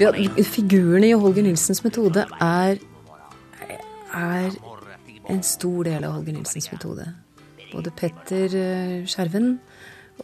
Ja, 0.00 0.10
figurene 0.48 1.10
i 1.10 1.16
Holger 1.16 1.44
Nilsens 1.44 1.82
metode 1.84 2.24
er, 2.40 2.78
er 4.16 4.54
en 5.30 5.42
stor 5.44 5.84
del 5.84 6.06
av 6.08 6.16
Holger 6.16 6.38
Nilsens 6.38 6.70
metode. 6.72 7.06
Både 7.70 7.92
Petter 7.94 8.56
eh, 8.56 8.96
Skjerven 9.06 9.52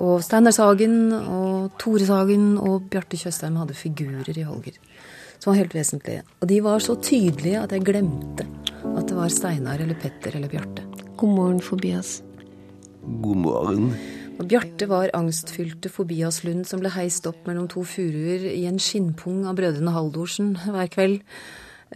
og 0.03 0.25
Steinar 0.25 0.55
Sagen 0.57 1.13
og 1.15 1.77
Tore 1.79 2.09
Sagen 2.09 2.57
og 2.59 2.89
Bjarte 2.91 3.21
Tjøstheim 3.21 3.61
hadde 3.61 3.77
figurer 3.79 4.35
i 4.35 4.49
Holger 4.49 4.81
som 5.39 5.53
var 5.53 5.61
helt 5.61 5.75
vesentlige. 5.75 6.23
Og 6.41 6.49
de 6.49 6.61
var 6.65 6.79
så 6.83 6.97
tydelige 7.03 7.61
at 7.63 7.73
jeg 7.73 7.85
glemte 7.87 8.47
at 8.97 9.09
det 9.09 9.17
var 9.17 9.33
Steinar 9.33 9.83
eller 9.83 9.99
Petter 10.01 10.37
eller 10.37 10.49
Bjarte. 10.49 10.85
God 11.17 11.35
morgen, 11.35 11.61
Fobias. 11.61 12.23
God 13.23 13.37
morgen. 13.37 13.93
Og 14.37 14.45
Bjarte 14.51 14.85
var 14.91 15.09
angstfylte 15.17 15.89
Fobias 15.89 16.43
Lund 16.45 16.67
som 16.69 16.83
ble 16.83 16.91
heist 16.93 17.25
opp 17.29 17.47
mellom 17.49 17.71
to 17.73 17.81
furuer 17.89 18.43
i 18.51 18.67
en 18.69 18.77
skinnpung 18.83 19.47
av 19.49 19.57
brødrene 19.57 19.95
Haldorsen 19.95 20.51
hver 20.61 20.91
kveld, 20.93 21.23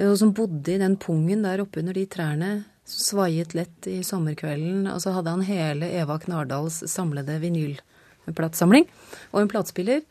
og 0.00 0.14
som 0.16 0.32
bodde 0.36 0.72
i 0.72 0.80
den 0.80 0.96
pungen 1.00 1.44
der 1.44 1.60
oppe 1.60 1.82
under 1.82 1.98
de 1.98 2.06
trærne, 2.08 2.50
som 2.88 3.04
svaiet 3.04 3.52
lett 3.58 3.90
i 3.90 3.98
sommerkvelden, 4.06 4.88
og 4.88 5.02
så 5.04 5.12
hadde 5.18 5.36
han 5.36 5.44
hele 5.44 5.92
Eva 6.00 6.16
Knardals 6.22 6.80
samlede 6.88 7.36
vinylplatesamling 7.44 8.88
og 9.34 9.42
en 9.42 9.52
platespiller. 9.52 10.02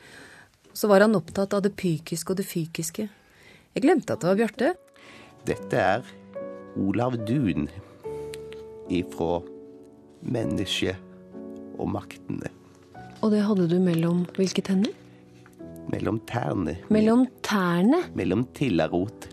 Så 0.78 0.88
var 0.92 1.02
han 1.02 1.18
opptatt 1.18 1.58
av 1.58 1.66
det 1.66 1.74
pykiske 1.82 2.36
og 2.36 2.44
det 2.44 2.48
fykiske. 2.48 3.10
Jeg 3.74 3.88
glemte 3.88 4.14
at 4.14 4.22
det 4.22 4.30
var 4.30 4.42
Bjarte. 4.44 4.74
Dette 5.50 5.82
er 5.98 6.16
Olav 6.78 7.18
Duun 7.26 7.66
ifra 8.94 9.40
Mennesket 10.22 11.09
og 11.80 11.92
maktene. 11.96 12.52
Og 13.24 13.34
det 13.34 13.44
hadde 13.44 13.68
du 13.72 13.80
mellom 13.84 14.24
hvilke 14.38 14.64
tenner? 14.66 14.94
Mellom 15.90 16.20
tærne. 16.30 16.78
Mellom 16.94 17.26
tærne? 17.44 18.04
Mellom 18.16 18.46
tillarot 18.56 19.30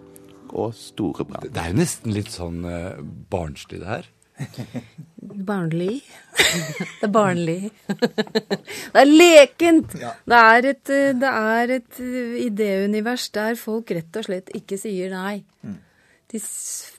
og 0.56 0.72
storebrann. 0.78 1.50
Det 1.52 1.60
er 1.60 1.72
jo 1.72 1.80
nesten 1.82 2.14
litt 2.16 2.32
sånn 2.32 2.62
uh, 2.64 2.96
barnslig, 3.30 3.82
det 3.82 3.90
her. 3.90 4.08
Barnlig. 5.16 6.02
det 7.00 7.06
er 7.06 7.12
barnlig. 7.12 7.70
det 8.92 9.02
er 9.02 9.10
lekent! 9.10 9.96
Det 9.96 10.40
er 10.40 10.70
et, 10.72 10.92
eh, 10.92 11.12
det 11.16 11.30
er 11.30 11.72
et 11.78 12.00
eh, 12.04 12.36
idéunivers 12.44 13.30
der 13.34 13.56
folk 13.60 13.90
rett 13.96 14.20
og 14.20 14.28
slett 14.28 14.52
ikke 14.56 14.78
sier 14.80 15.12
nei. 15.14 15.40
De 16.26 16.42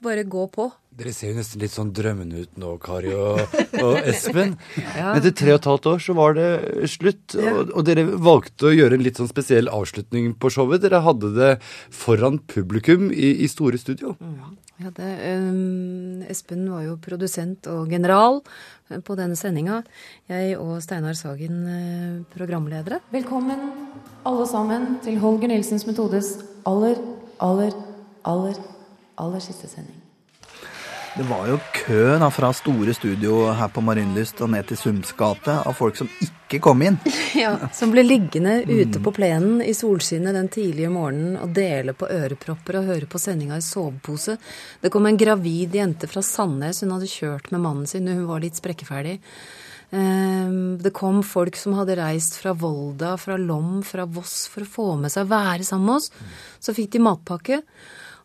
bare 0.04 0.26
går 0.28 0.50
på. 0.56 0.70
Dere 0.98 1.12
ser 1.14 1.30
jo 1.30 1.38
nesten 1.38 1.62
litt 1.62 1.74
sånn 1.76 1.92
drømmende 1.94 2.40
ut 2.42 2.56
nå, 2.58 2.72
Kari 2.82 3.12
og, 3.14 3.42
og 3.84 3.98
Espen. 4.02 4.56
Ja. 4.98 5.12
Etter 5.14 5.34
tre 5.36 5.52
og 5.54 5.60
et 5.60 5.68
halvt 5.70 5.88
år 5.92 6.00
så 6.02 6.14
var 6.18 6.34
det 6.34 6.48
slutt, 6.90 7.36
og, 7.38 7.70
og 7.78 7.84
dere 7.86 8.06
valgte 8.24 8.70
å 8.70 8.72
gjøre 8.74 8.98
en 8.98 9.04
litt 9.06 9.20
sånn 9.20 9.30
spesiell 9.30 9.70
avslutning 9.70 10.32
på 10.42 10.50
showet. 10.54 10.82
Dere 10.82 11.04
hadde 11.06 11.30
det 11.36 11.50
foran 11.94 12.40
publikum 12.50 13.12
i, 13.12 13.30
i 13.46 13.50
store 13.52 13.78
studio. 13.78 14.16
Ja, 14.82 14.90
det, 14.98 15.12
um, 15.38 16.24
Espen 16.34 16.66
var 16.72 16.88
jo 16.88 16.96
produsent 17.02 17.70
og 17.70 17.94
general 17.94 18.40
eh, 18.90 18.98
på 18.98 19.18
denne 19.20 19.38
sendinga. 19.38 19.84
Jeg 20.32 20.58
og 20.58 20.80
Steinar 20.86 21.18
Sagen 21.20 21.62
eh, 21.76 22.18
programledere. 22.34 23.04
Velkommen 23.14 23.70
alle 24.26 24.50
sammen 24.50 24.98
til 25.06 25.22
Holger 25.22 25.54
Nilsens 25.54 25.86
metodes 25.90 26.34
aller, 26.66 26.98
aller, 27.44 27.78
aller, 28.26 28.60
aller 29.22 29.46
siste 29.46 29.70
sending. 29.70 29.97
Det 31.18 31.24
var 31.24 31.48
jo 31.50 31.56
kø 31.74 32.02
da, 32.22 32.28
fra 32.30 32.52
store 32.54 32.94
studio 32.94 33.48
her 33.58 33.72
på 33.74 33.82
Marienlyst 33.82 34.38
og 34.46 34.52
ned 34.54 34.68
til 34.70 34.78
Sums 34.78 35.16
gate 35.18 35.56
av 35.66 35.74
folk 35.74 35.98
som 35.98 36.10
ikke 36.22 36.60
kom 36.62 36.84
inn. 36.86 37.00
Ja, 37.38 37.56
Som 37.74 37.90
ble 37.94 38.04
liggende 38.06 38.60
ute 38.70 39.02
på 39.02 39.14
plenen 39.16 39.64
i 39.66 39.74
solskinnet 39.78 40.38
den 40.38 40.50
tidlige 40.54 40.92
morgenen 40.94 41.40
og 41.42 41.56
dele 41.58 41.96
på 41.98 42.06
ørepropper 42.14 42.80
og 42.80 42.92
høre 42.92 43.10
på 43.10 43.22
sendinga 43.22 43.58
i 43.58 43.66
sovepose. 43.66 44.38
Det 44.82 44.94
kom 44.94 45.10
en 45.10 45.18
gravid 45.18 45.74
jente 45.80 46.10
fra 46.12 46.22
Sandnes. 46.22 46.84
Hun 46.86 46.94
hadde 46.94 47.10
kjørt 47.10 47.50
med 47.50 47.66
mannen 47.66 47.90
sin, 47.90 48.10
hun 48.14 48.28
var 48.30 48.46
litt 48.46 48.62
sprekkeferdig. 48.62 49.18
Ehm, 49.98 50.78
Det 50.78 50.94
kom 50.94 51.24
folk 51.26 51.58
som 51.58 51.74
hadde 51.82 51.98
reist 51.98 52.38
fra 52.44 52.54
Volda, 52.54 53.18
fra 53.18 53.38
Lom, 53.42 53.82
fra 53.82 54.06
Voss 54.06 54.46
for 54.52 54.62
å 54.62 54.74
få 54.78 54.92
med 55.02 55.12
seg 55.14 55.26
å 55.26 55.34
være 55.34 55.66
sammen 55.66 55.90
med 55.90 55.96
oss. 56.02 56.12
Så 56.62 56.78
fikk 56.78 56.94
de 56.94 57.08
matpakke. 57.10 57.64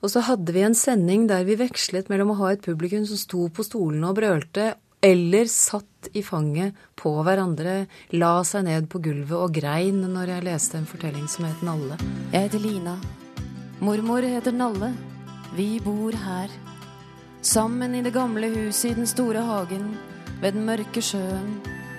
Og 0.02 0.10
så 0.10 0.22
hadde 0.26 0.50
vi 0.50 0.64
en 0.66 0.74
sending 0.74 1.28
der 1.30 1.44
vi 1.46 1.54
vekslet 1.60 2.08
mellom 2.10 2.32
å 2.32 2.40
ha 2.40 2.48
et 2.52 2.64
publikum 2.64 3.04
som 3.06 3.20
sto 3.20 3.46
på 3.54 3.62
stolene 3.62 4.08
og 4.10 4.16
brølte, 4.18 4.72
eller 5.02 5.46
satt 5.50 6.10
i 6.18 6.24
fanget 6.26 6.78
på 6.98 7.12
hverandre, 7.26 7.86
la 8.18 8.32
seg 8.46 8.66
ned 8.66 8.88
på 8.90 8.98
gulvet 9.02 9.38
og 9.38 9.54
grein 9.54 10.02
når 10.10 10.34
jeg 10.34 10.46
leste 10.46 10.78
en 10.78 10.90
fortelling 10.90 11.30
som 11.30 11.46
het 11.46 11.62
Nalle. 11.66 11.98
Jeg 12.34 12.48
heter 12.48 12.62
Lina. 12.62 12.96
Mormor 13.82 14.26
heter 14.26 14.54
Nalle. 14.54 14.90
Vi 15.54 15.76
bor 15.84 16.18
her. 16.18 16.50
Sammen 17.42 17.94
i 17.94 18.02
det 18.02 18.14
gamle 18.14 18.50
huset 18.50 18.92
i 18.92 18.98
den 18.98 19.10
store 19.10 19.42
hagen, 19.46 19.94
ved 20.42 20.58
den 20.58 20.66
mørke 20.66 21.02
sjøen, 21.02 21.58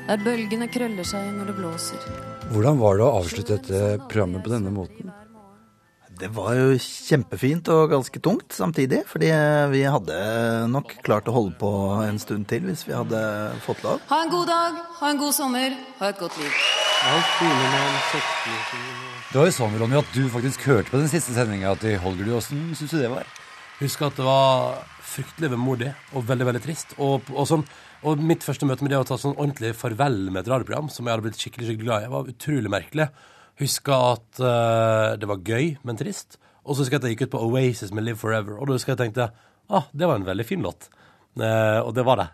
der 0.09 0.19
bølgene 0.23 0.67
krøller 0.71 1.07
seg 1.07 1.31
når 1.37 1.51
det 1.51 1.59
blåser. 1.59 2.07
Hvordan 2.51 2.79
var 2.83 2.99
det 2.99 3.07
å 3.07 3.19
avslutte 3.21 3.59
dette 3.59 3.83
programmet 4.09 4.43
på 4.43 4.51
denne 4.55 4.71
måten? 4.75 5.11
Det 6.23 6.29
var 6.31 6.53
jo 6.55 6.77
kjempefint 6.79 7.67
og 7.73 7.89
ganske 7.91 8.19
tungt 8.23 8.53
samtidig, 8.55 9.01
fordi 9.09 9.27
vi 9.73 9.81
hadde 9.83 10.15
nok 10.71 10.93
klart 11.03 11.27
å 11.27 11.33
holde 11.35 11.51
på 11.59 11.71
en 11.99 12.15
stund 12.21 12.47
til 12.47 12.63
hvis 12.69 12.85
vi 12.87 12.95
hadde 12.95 13.19
fått 13.65 13.83
lov. 13.83 13.99
Ha 14.07 14.21
en 14.23 14.31
god 14.31 14.47
dag, 14.47 14.77
ha 15.01 15.09
en 15.11 15.19
god 15.19 15.35
sommer, 15.35 15.75
ha 15.99 16.11
et 16.13 16.21
godt 16.21 16.37
liv. 16.39 16.53
Det 19.33 19.35
var 19.35 19.49
jo 19.49 19.55
sånn, 19.57 19.75
Ronny, 19.81 19.99
at 19.99 20.15
du 20.15 20.21
faktisk 20.31 20.63
hørte 20.69 20.93
på 20.93 21.01
den 21.01 21.11
siste 21.11 21.35
sendinga 21.35 21.75
til 21.83 21.99
Holger. 21.99 22.23
Du, 22.23 22.37
Åssen 22.39 22.71
syns 22.71 22.95
du 22.95 23.01
det 23.01 23.11
var? 23.11 23.27
Husker 23.81 24.07
at 24.07 24.15
det 24.21 24.29
var 24.29 24.79
fryktelig 25.03 25.51
vemodig 25.57 25.91
og 26.15 26.23
veldig 26.31 26.47
veldig 26.53 26.63
trist. 26.63 26.95
Og, 27.03 27.27
og, 27.35 27.43
sånn, 27.51 27.67
og 28.07 28.23
mitt 28.23 28.47
første 28.47 28.69
møte 28.69 28.87
med 28.87 28.95
det 28.95 29.03
å 29.03 29.09
ta 29.11 29.19
sånn 29.19 29.35
ordentlig 29.35 29.75
farvel 29.75 30.29
med 30.29 30.45
et 30.45 30.55
radioprogram 30.55 30.87
som 30.87 31.03
jeg 31.03 31.17
hadde 31.17 31.27
blitt 31.27 31.43
skikkelig 31.43 31.73
skikkelig 31.73 31.89
glad 31.89 32.07
i, 32.07 32.11
var 32.15 32.31
utrolig 32.31 32.71
merkelig. 32.79 33.11
Husker 33.61 34.09
at 34.15 34.41
uh, 34.41 35.13
det 35.19 35.29
var 35.29 35.45
gøy, 35.45 35.75
men 35.85 35.99
trist. 35.99 36.39
Og 36.63 36.73
så 36.73 36.83
husker 36.83 36.97
jeg 36.97 37.01
at 37.01 37.07
jeg 37.07 37.17
gikk 37.17 37.27
ut 37.27 37.35
på 37.35 37.45
Oasis 37.49 37.93
med 37.93 38.05
Live 38.07 38.21
Forever. 38.21 38.57
Og 38.57 38.67
da 38.67 38.77
husker 38.77 38.93
jeg 38.93 38.99
at 38.99 39.03
jeg 39.03 39.13
tenkte 39.13 39.31
ah, 39.73 39.87
det 39.93 40.09
var 40.09 40.19
en 40.19 40.27
veldig 40.27 40.45
fin 40.47 40.63
låt. 40.63 40.89
Uh, 41.33 41.81
og 41.81 41.93
det 41.97 42.03
var 42.05 42.19
det. 42.21 42.27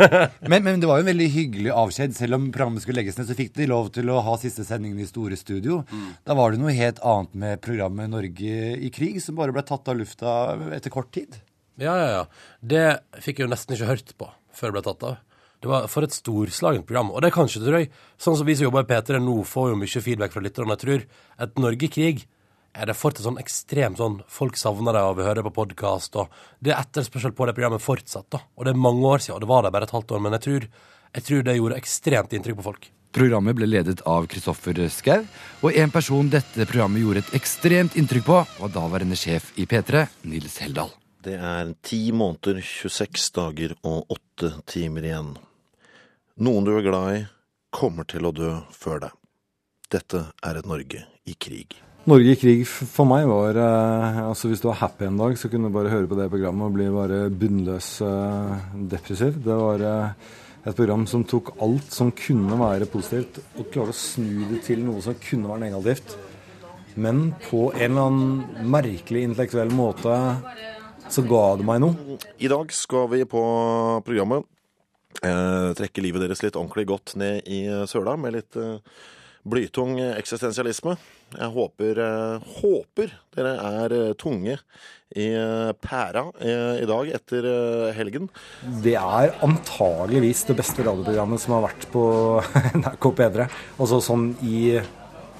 Men, 0.50 0.62
men 0.64 0.80
det 0.80 0.88
var 0.88 0.98
jo 0.98 1.04
en 1.04 1.10
veldig 1.10 1.26
hyggelig 1.30 1.72
avskjed. 1.76 2.14
Selv 2.16 2.38
om 2.38 2.46
programmet 2.54 2.82
skulle 2.82 3.02
legges 3.02 3.18
ned, 3.18 3.28
så 3.28 3.36
fikk 3.36 3.52
de 3.54 3.68
lov 3.68 3.90
til 3.94 4.08
å 4.10 4.22
ha 4.24 4.36
siste 4.40 4.64
sendingen 4.66 5.02
i 5.02 5.08
store 5.08 5.36
studio. 5.38 5.82
Da 6.26 6.34
var 6.38 6.54
det 6.54 6.62
noe 6.62 6.74
helt 6.74 7.02
annet 7.04 7.36
med 7.36 7.60
programmet 7.64 8.10
Norge 8.10 8.56
i 8.80 8.90
krig, 8.94 9.20
som 9.22 9.36
bare 9.38 9.54
ble 9.54 9.62
tatt 9.66 9.92
av 9.92 10.00
lufta 10.00 10.32
etter 10.74 10.94
kort 10.94 11.12
tid. 11.14 11.36
Ja, 11.76 11.92
ja, 12.00 12.08
ja. 12.14 12.24
Det 12.64 12.86
fikk 13.20 13.42
jeg 13.42 13.46
jo 13.46 13.52
nesten 13.52 13.76
ikke 13.76 13.90
hørt 13.92 14.16
på 14.16 14.30
før 14.56 14.72
det 14.72 14.78
ble 14.78 14.84
tatt 14.88 15.06
av. 15.10 15.20
Det 15.62 15.70
var 15.70 15.86
For 15.88 16.04
et 16.06 16.14
storslagent 16.14 16.86
program. 16.86 17.10
Og 17.12 17.22
det 17.22 17.30
er 17.30 17.36
kanskje, 17.36 17.62
tror 17.64 17.80
jeg, 17.80 17.90
sånn 18.20 18.36
som 18.38 18.46
vi 18.46 18.56
som 18.56 18.68
jobber 18.68 18.84
i 18.84 18.90
P3 18.90 19.20
nå, 19.22 19.36
får 19.48 19.70
jo 19.72 19.78
mye 19.80 20.02
feedback 20.04 20.34
fra 20.34 20.44
lytterne. 20.44 20.76
Jeg 20.76 20.82
tror 20.84 21.06
et 21.46 21.62
Norge 21.62 21.88
i 21.88 21.92
krig 21.92 22.26
er 22.76 22.90
det 22.90 22.96
fortsatt 22.98 23.24
sånn 23.24 23.40
ekstremt 23.40 24.00
sånn 24.00 24.18
Folk 24.28 24.58
savner 24.60 24.96
det 24.96 25.04
og 25.06 25.16
vil 25.18 25.28
høre 25.30 25.44
på 25.46 25.54
podkast, 25.62 26.18
og 26.20 26.32
det 26.60 26.74
er 26.74 26.82
etterspørsel 26.82 27.32
på 27.36 27.48
det 27.48 27.56
programmet 27.56 27.84
fortsatt, 27.84 28.28
da. 28.34 28.42
Og 28.56 28.66
det 28.66 28.74
er 28.74 28.84
mange 28.84 29.06
år 29.08 29.24
siden, 29.24 29.38
og 29.38 29.44
det 29.44 29.50
var 29.52 29.64
der 29.64 29.74
bare 29.74 29.88
et 29.88 29.96
halvt 29.96 30.12
år, 30.12 30.22
men 30.26 30.36
jeg 30.36 30.44
tror, 30.46 30.68
jeg 31.16 31.26
tror 31.28 31.46
det 31.46 31.56
gjorde 31.56 31.80
ekstremt 31.80 32.36
inntrykk 32.36 32.60
på 32.60 32.68
folk. 32.68 32.90
Programmet 33.16 33.56
ble 33.56 33.70
ledet 33.70 34.02
av 34.04 34.28
Kristoffer 34.28 34.82
Schau, 34.92 35.24
og 35.64 35.80
en 35.80 35.94
person 35.94 36.28
dette 36.28 36.68
programmet 36.68 37.00
gjorde 37.00 37.24
et 37.24 37.34
ekstremt 37.40 37.96
inntrykk 37.96 38.28
på, 38.28 38.44
var 38.60 38.76
daværende 38.76 39.16
sjef 39.16 39.54
i 39.56 39.64
P3, 39.64 40.04
Nils 40.28 40.60
Heldal. 40.60 40.92
Det 41.26 41.34
er 41.42 41.72
ti 41.82 42.12
måneder, 42.14 42.60
26 42.62 43.32
dager 43.34 43.72
og 43.82 44.12
åtte 44.14 44.52
timer 44.70 45.08
igjen. 45.08 45.32
Noen 46.38 46.68
du 46.68 46.70
er 46.76 46.84
glad 46.86 47.08
i, 47.16 47.22
kommer 47.74 48.06
til 48.06 48.28
å 48.28 48.30
dø 48.30 48.52
før 48.70 49.00
deg. 49.02 49.16
Dette 49.90 50.20
er 50.46 50.60
et 50.60 50.68
Norge 50.70 51.02
i 51.26 51.34
krig. 51.34 51.74
Norge 52.06 52.30
i 52.30 52.38
krig 52.38 52.62
for 52.70 53.10
meg 53.10 53.26
var 53.26 53.58
eh, 53.58 54.20
altså 54.22 54.52
Hvis 54.52 54.62
du 54.62 54.68
var 54.68 54.78
happy 54.84 55.08
en 55.08 55.18
dag, 55.18 55.34
så 55.34 55.50
kunne 55.50 55.66
du 55.66 55.74
bare 55.74 55.90
høre 55.90 56.06
på 56.06 56.20
det 56.20 56.28
programmet 56.30 56.68
og 56.68 56.78
bli 56.78 56.86
bare 56.94 57.18
bunnløs 57.42 57.90
eh, 58.06 58.70
depressiv. 58.94 59.42
Det 59.42 59.58
var 59.64 59.82
eh, 59.82 60.32
et 60.62 60.78
program 60.78 61.08
som 61.10 61.26
tok 61.26 61.56
alt 61.58 61.90
som 61.90 62.14
kunne 62.14 62.60
være 62.62 62.86
positivt, 62.92 63.42
og 63.58 63.72
klarte 63.74 63.96
å 63.96 63.98
snu 63.98 64.46
det 64.52 64.62
til 64.68 64.86
noe 64.86 65.02
som 65.02 65.18
kunne 65.26 65.50
være 65.50 65.64
negativt. 65.66 66.14
Men 66.94 67.32
på 67.50 67.72
en 67.74 67.90
eller 67.90 68.06
annen 68.12 68.70
merkelig 68.78 69.26
intellektuell 69.26 69.74
måte 69.74 70.14
så 71.12 71.24
ga 71.26 71.42
det 71.58 71.66
meg 71.66 71.82
noe. 71.82 72.18
I 72.42 72.50
dag 72.50 72.72
skal 72.74 73.08
vi 73.12 73.22
på 73.28 73.42
programmet 74.06 74.46
eh, 75.22 75.70
trekke 75.78 76.04
livet 76.04 76.24
deres 76.24 76.42
litt 76.44 76.58
ordentlig 76.58 76.86
godt 76.90 77.14
ned 77.20 77.46
i 77.46 77.64
søla 77.88 78.16
med 78.20 78.36
litt 78.36 78.58
eh, 78.60 78.78
blytung 79.46 80.00
eksistensialisme. 80.02 80.96
Jeg 81.36 81.50
håper, 81.54 81.98
eh, 82.02 82.52
håper 82.60 83.14
dere 83.36 83.54
er 83.82 83.94
eh, 83.94 84.12
tunge 84.18 84.58
i 85.16 85.26
eh, 85.38 85.72
pæra 85.82 86.26
eh, 86.42 86.82
i 86.82 86.88
dag 86.90 87.10
etter 87.18 87.48
eh, 87.50 87.94
helgen. 87.96 88.28
Det 88.82 88.96
er 88.98 89.34
antageligvis 89.46 90.44
det 90.50 90.58
beste 90.58 90.86
radioprogrammet 90.86 91.42
som 91.42 91.56
har 91.56 91.66
vært 91.68 91.88
på 91.94 92.04
NRK 92.82 93.10
P3. 93.20 93.48
Altså 93.78 94.02
sånn 94.04 94.32
i 94.46 94.78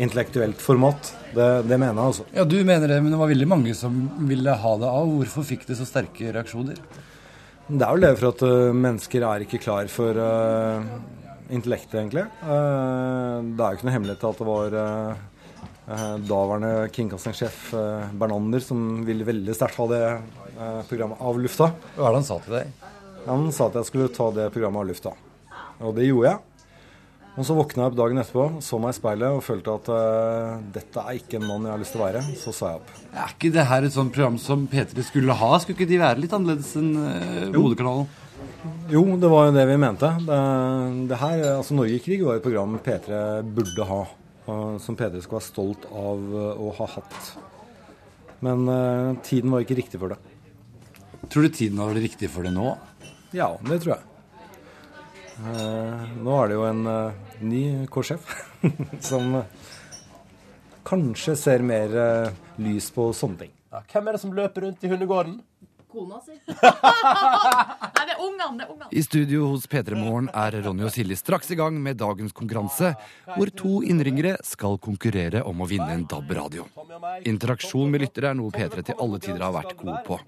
intellektuelt 0.03 0.61
format. 0.61 1.11
Det, 1.33 1.49
det 1.69 1.77
mener 1.79 1.95
jeg, 1.95 2.07
altså. 2.11 2.25
Ja, 2.37 2.45
du 2.45 2.57
mener 2.65 2.89
det, 2.91 3.01
men 3.03 3.13
det 3.15 3.21
var 3.21 3.31
veldig 3.31 3.49
mange 3.49 3.75
som 3.77 3.99
ville 4.29 4.55
ha 4.63 4.73
det 4.81 4.89
av. 4.89 5.13
Hvorfor 5.19 5.47
fikk 5.49 5.67
det 5.69 5.79
så 5.79 5.87
sterke 5.89 6.33
reaksjoner? 6.37 6.81
Det 7.67 7.83
er 7.83 7.95
vel 7.97 8.05
det 8.05 8.13
for 8.21 8.31
at 8.31 8.43
uh, 8.47 8.75
mennesker 8.77 9.25
er 9.27 9.43
ikke 9.43 9.59
klar 9.65 9.89
for 9.91 10.21
uh, 10.21 10.85
intellektet, 11.51 11.97
egentlig. 11.99 12.27
Uh, 12.45 13.43
det 13.57 13.65
er 13.65 13.73
jo 13.73 13.81
ikke 13.81 13.89
noe 13.89 13.97
hemmelighet 13.97 14.27
at 14.29 14.43
det 14.43 14.47
var 14.47 14.77
eh, 14.81 15.25
eh, 15.97 16.15
daværende 16.29 16.73
kringkastingssjef 16.95 17.59
Bernander 18.19 18.63
som 18.65 18.83
ville 19.07 19.27
veldig 19.27 19.55
sterkt 19.57 19.81
ha 19.83 19.87
det 19.91 20.03
eh, 20.07 20.81
programmet 20.89 21.23
av 21.23 21.41
lufta. 21.43 21.71
Hva 21.97 22.09
er 22.09 22.17
det 22.17 22.21
han 22.21 22.29
sa 22.29 22.39
til 22.45 22.59
deg? 22.59 22.91
Han 23.27 23.49
sa 23.55 23.71
at 23.71 23.81
jeg 23.81 23.91
skulle 23.91 24.13
ta 24.15 24.31
det 24.35 24.51
programmet 24.55 24.85
av 24.85 24.91
lufta. 24.93 25.15
Og 25.83 25.97
det 25.99 26.07
gjorde 26.07 26.31
jeg. 26.31 26.46
Og 27.37 27.45
så 27.45 27.53
våkna 27.53 27.85
jeg 27.85 27.93
opp 27.93 27.97
dagen 27.99 28.21
etterpå, 28.21 28.45
så 28.65 28.79
meg 28.81 28.95
i 28.95 28.97
speilet 28.97 29.35
og 29.37 29.43
følte 29.45 29.75
at 29.77 29.89
uh, 29.93 30.61
dette 30.73 31.03
er 31.03 31.19
ikke 31.19 31.37
en 31.37 31.45
mann 31.45 31.67
jeg 31.69 31.75
har 31.75 31.83
lyst 31.83 31.93
til 31.93 32.01
å 32.01 32.07
være. 32.07 32.23
Så 32.41 32.55
sa 32.57 32.71
jeg 32.71 32.81
opp. 32.81 32.93
Er 33.13 33.35
ikke 33.35 33.51
det 33.53 33.67
her 33.69 33.85
et 33.85 33.97
sånt 33.97 34.15
program 34.15 34.39
som 34.41 34.63
P3 34.73 35.05
skulle 35.05 35.37
ha? 35.37 35.51
Skulle 35.61 35.77
ikke 35.77 35.91
de 35.91 36.01
være 36.01 36.23
litt 36.23 36.37
annerledes 36.37 36.73
enn 36.81 36.95
uh, 36.97 37.53
Jo. 37.53 38.07
Jo, 38.91 39.03
det 39.21 39.29
var 39.31 39.49
jo 39.49 39.55
det 39.57 39.67
vi 39.69 39.77
mente. 39.81 40.09
Det, 40.25 40.39
det 41.11 41.19
her, 41.21 41.43
altså 41.59 41.77
Norge 41.77 41.99
i 41.99 42.03
krig 42.03 42.25
var 42.25 42.39
et 42.39 42.45
program 42.45 42.79
P3 42.83 43.21
burde 43.57 43.89
ha. 43.91 44.01
og 44.47 44.81
Som 44.83 44.97
P3 44.99 45.21
skulle 45.21 45.41
være 45.41 45.49
stolt 45.51 45.87
av 45.91 46.25
eh, 46.41 46.65
å 46.65 46.73
ha 46.79 46.89
hatt. 46.97 47.31
Men 48.45 48.67
uh, 48.69 49.17
tiden 49.27 49.53
var 49.53 49.65
ikke 49.65 49.79
riktig 49.79 50.01
for 50.01 50.13
det. 50.13 50.19
Tror 51.33 51.47
du 51.47 51.53
tiden 51.53 51.81
var 51.81 51.97
riktig 51.97 52.31
for 52.31 52.47
det 52.47 52.53
nå? 52.55 52.75
Ja, 53.35 53.55
det 53.67 53.81
tror 53.83 53.97
jeg. 53.97 54.13
Uh, 55.37 56.05
nå 56.25 56.37
er 56.41 56.49
det 56.49 56.57
jo 56.57 56.67
en 56.69 56.87
eh, 56.89 57.26
ny 57.41 57.63
K-sjef 57.93 58.31
som 59.11 59.43
kanskje 60.87 61.37
ser 61.39 61.65
mer 61.67 61.97
eh, 61.99 62.35
lys 62.63 62.91
på 62.95 63.11
sånne 63.17 63.45
ting. 63.45 63.53
Hvem 63.91 64.09
er 64.09 64.17
det 64.17 64.23
som 64.23 64.35
løper 64.37 64.69
rundt 64.69 64.85
i 64.87 64.91
hundegården? 64.93 65.41
Kona 65.97 66.19
si. 66.21 66.35
Nei, 67.97 68.03
det 68.05 68.13
er 68.13 68.21
ungene, 68.21 68.59
det 68.59 68.67
er 68.67 68.73
ungene. 68.75 68.89
I 68.93 69.03
studio 69.05 69.47
hos 69.55 69.65
P3 69.71 69.97
Morgen 69.97 70.27
er 70.37 70.59
Ronny 70.67 70.85
og 70.85 70.93
Silje 70.93 71.17
straks 71.17 71.49
i 71.55 71.57
gang 71.57 71.79
med 71.81 71.97
dagens 72.03 72.35
konkurranse, 72.37 72.91
hvor 73.33 73.53
to 73.57 73.79
innringere 73.87 74.35
skal 74.45 74.77
konkurrere 74.83 75.41
om 75.49 75.63
å 75.65 75.69
vinne 75.71 75.89
en 75.95 76.05
DAB-radio. 76.11 76.67
Interaksjon 77.31 77.89
med 77.93 78.05
lyttere 78.05 78.35
er 78.35 78.37
noe 78.37 78.53
P3 78.53 78.85
til 78.91 79.01
alle 79.01 79.23
tider 79.25 79.47
har 79.47 79.55
vært 79.57 79.73
gode 79.81 80.03
på. 80.05 80.21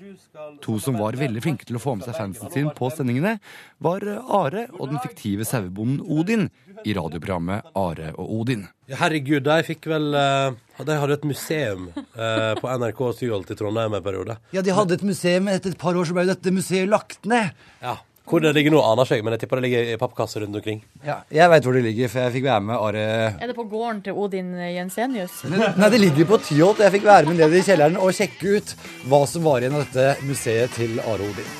To 0.64 0.78
som 0.80 0.96
var 1.00 1.18
veldig 1.20 1.44
flinke 1.44 1.68
til 1.68 1.76
å 1.76 1.82
få 1.82 1.98
med 1.98 2.08
seg 2.08 2.16
fansen 2.16 2.54
sin 2.54 2.72
på 2.78 2.88
sendingene, 2.94 3.36
var 3.84 4.06
Are 4.08 4.64
og 4.78 4.88
den 4.88 5.02
fiktive 5.04 5.44
sauebonden 5.48 6.00
Odin 6.08 6.48
i 6.86 6.96
radioprogrammet 6.96 7.76
Are 7.76 8.14
og 8.16 8.32
Odin. 8.40 8.64
Herregud, 8.88 9.44
de 9.44 9.60
fikk 9.68 9.90
vel 9.92 10.16
eh, 10.16 10.56
De 10.86 10.94
hadde 11.00 11.16
et 11.18 11.24
museum 11.26 11.88
eh, 11.96 12.52
på 12.60 12.70
NRK 12.78 13.00
Tyholt 13.18 13.50
i 13.50 13.56
Trondheim 13.58 13.96
en 13.98 14.04
periode. 14.04 14.36
Ja, 14.54 14.62
de 14.62 14.74
hadde 14.76 14.94
et 14.94 15.02
museum. 15.06 15.48
Etter 15.50 15.74
et 15.74 15.80
par 15.80 15.96
år 15.98 16.06
så 16.06 16.14
ble 16.14 16.28
dette 16.28 16.52
museet 16.54 16.86
lagt 16.90 17.26
ned. 17.26 17.50
Ja. 17.82 17.96
Hvor 18.28 18.42
det 18.44 18.50
ligger 18.52 18.74
nå, 18.74 18.80
aner 18.84 19.08
ikke 19.08 19.16
jeg, 19.16 19.24
men 19.24 19.34
jeg 19.34 19.40
tipper 19.40 19.56
det 19.56 19.64
ligger 19.64 19.90
i 19.94 19.96
pappkasser 20.00 20.42
rundt 20.44 20.58
omkring. 20.60 20.82
Ja, 21.00 21.22
Jeg 21.32 21.48
veit 21.48 21.64
hvor 21.64 21.72
det 21.78 21.80
ligger, 21.86 22.10
for 22.12 22.26
jeg 22.26 22.34
fikk 22.34 22.44
være 22.44 22.64
med 22.68 22.76
Are 22.76 23.04
Er 23.40 23.46
det 23.48 23.56
på 23.56 23.64
gården 23.70 24.02
til 24.04 24.20
Odin 24.20 24.50
Jensenius? 24.74 25.38
Nei, 25.80 25.88
det 25.94 26.02
ligger 26.02 26.28
på 26.28 26.40
Tyholt. 26.44 26.84
Jeg 26.84 26.92
fikk 26.98 27.08
være 27.08 27.30
med 27.30 27.40
ned 27.40 27.56
i 27.56 27.64
kjelleren 27.64 27.96
og 27.96 28.12
sjekke 28.12 28.58
ut 28.58 28.76
hva 29.08 29.22
som 29.32 29.48
var 29.48 29.64
igjen 29.64 29.80
av 29.80 29.88
dette 29.88 30.28
museet 30.28 30.76
til 30.76 31.00
Are 31.06 31.32
Odin. 31.32 31.50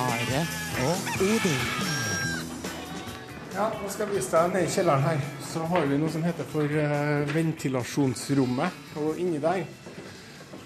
Are 0.00 0.42
og 0.88 1.24
Odin. 1.28 1.89
Ja, 3.60 3.66
nå 3.76 3.90
skal 3.92 4.06
jeg 4.06 4.16
vise 4.16 4.30
deg 4.32 4.54
nede 4.54 4.64
i 4.64 4.68
kjelleren 4.72 5.02
her. 5.04 5.18
Så 5.44 5.60
har 5.68 5.82
vi 5.84 5.96
noe 6.00 6.08
som 6.08 6.22
heter 6.24 6.46
for 6.48 6.76
eh, 6.80 7.26
ventilasjonsrommet. 7.28 8.78
Og 9.02 9.18
inni 9.20 9.36
der, 9.42 9.66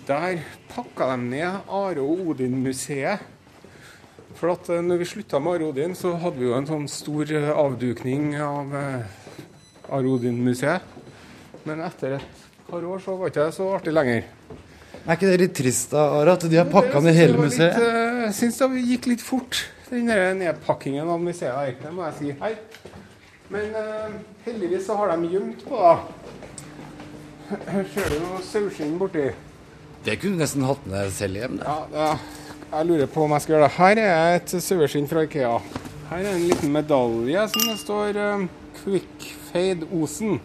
der 0.07 0.45
pakka 0.71 1.09
de 1.11 1.17
ned 1.33 1.73
Are 1.75 2.05
og 2.05 2.23
Odin-museet. 2.31 3.25
For 4.39 4.53
at 4.53 4.71
eh, 4.71 4.85
når 4.87 5.03
vi 5.03 5.11
slutta 5.11 5.43
med 5.43 5.57
Are 5.57 5.73
Odin, 5.73 5.99
så 5.99 6.15
hadde 6.23 6.39
vi 6.39 6.47
jo 6.47 6.55
en 6.55 6.71
sånn 6.71 6.87
stor 6.93 7.35
eh, 7.35 7.51
avdukning 7.51 8.37
av 8.39 8.79
Are 8.79 10.15
Odin-museet. 10.15 10.87
Men 11.67 11.83
etter 11.89 12.21
et 12.21 12.49
par 12.71 12.87
år 12.95 13.03
så 13.03 13.19
var 13.19 13.35
ikke 13.35 13.49
det 13.49 13.59
så 13.59 13.73
artig 13.75 13.97
lenger. 13.99 14.29
Er 15.03 15.17
ikke 15.19 15.33
det 15.33 15.43
litt 15.43 15.59
trist, 15.65 15.91
da, 15.99 16.13
Are, 16.21 16.39
at 16.39 16.47
de 16.47 16.63
har 16.63 16.71
pakka 16.71 17.03
ned 17.03 17.19
hele 17.19 17.43
museet? 17.43 17.75
Jeg 18.29 18.39
syns 18.39 18.63
det 18.63 18.87
gikk 18.87 19.11
litt 19.17 19.31
fort, 19.35 19.67
den 19.95 20.43
nedpakkingen 20.43 21.09
av 21.09 21.23
museet 21.23 21.55
her. 21.55 21.75
Det 21.81 21.93
må 21.95 22.05
jeg 22.09 22.19
si. 22.19 22.35
Hei. 22.41 22.55
Men 23.53 23.75
uh, 23.77 24.15
heldigvis 24.47 24.87
så 24.89 24.97
har 24.99 25.13
de 25.13 25.29
gjemt 25.35 25.65
på, 25.69 25.79
da. 25.79 25.99
Ser 27.93 28.09
du 28.09 28.17
noe 28.23 28.41
saueskinn 28.45 28.97
borti. 28.99 29.29
Det 30.05 30.17
kunne 30.21 30.39
du 30.39 30.43
nesten 30.43 30.65
hatt 30.67 30.87
med 30.89 31.13
selv 31.15 31.39
hjem. 31.39 31.61
Ja, 31.61 31.77
ja, 31.93 32.09
jeg 32.73 32.89
lurer 32.89 33.11
på 33.13 33.25
om 33.25 33.35
jeg 33.37 33.45
skal 33.45 33.57
gjøre 33.57 33.69
det. 33.69 33.77
Her 33.77 34.01
er 34.03 34.39
et 34.39 34.57
saueskinn 34.65 35.09
fra 35.11 35.25
Ikea. 35.29 35.55
Her 36.11 36.25
er 36.25 36.33
en 36.33 36.49
liten 36.49 36.73
medalje 36.73 37.47
som 37.53 37.69
det 37.69 37.79
står 37.81 38.19
um, 38.21 38.49
Quickfade 38.81 39.89
Osen. 39.95 40.41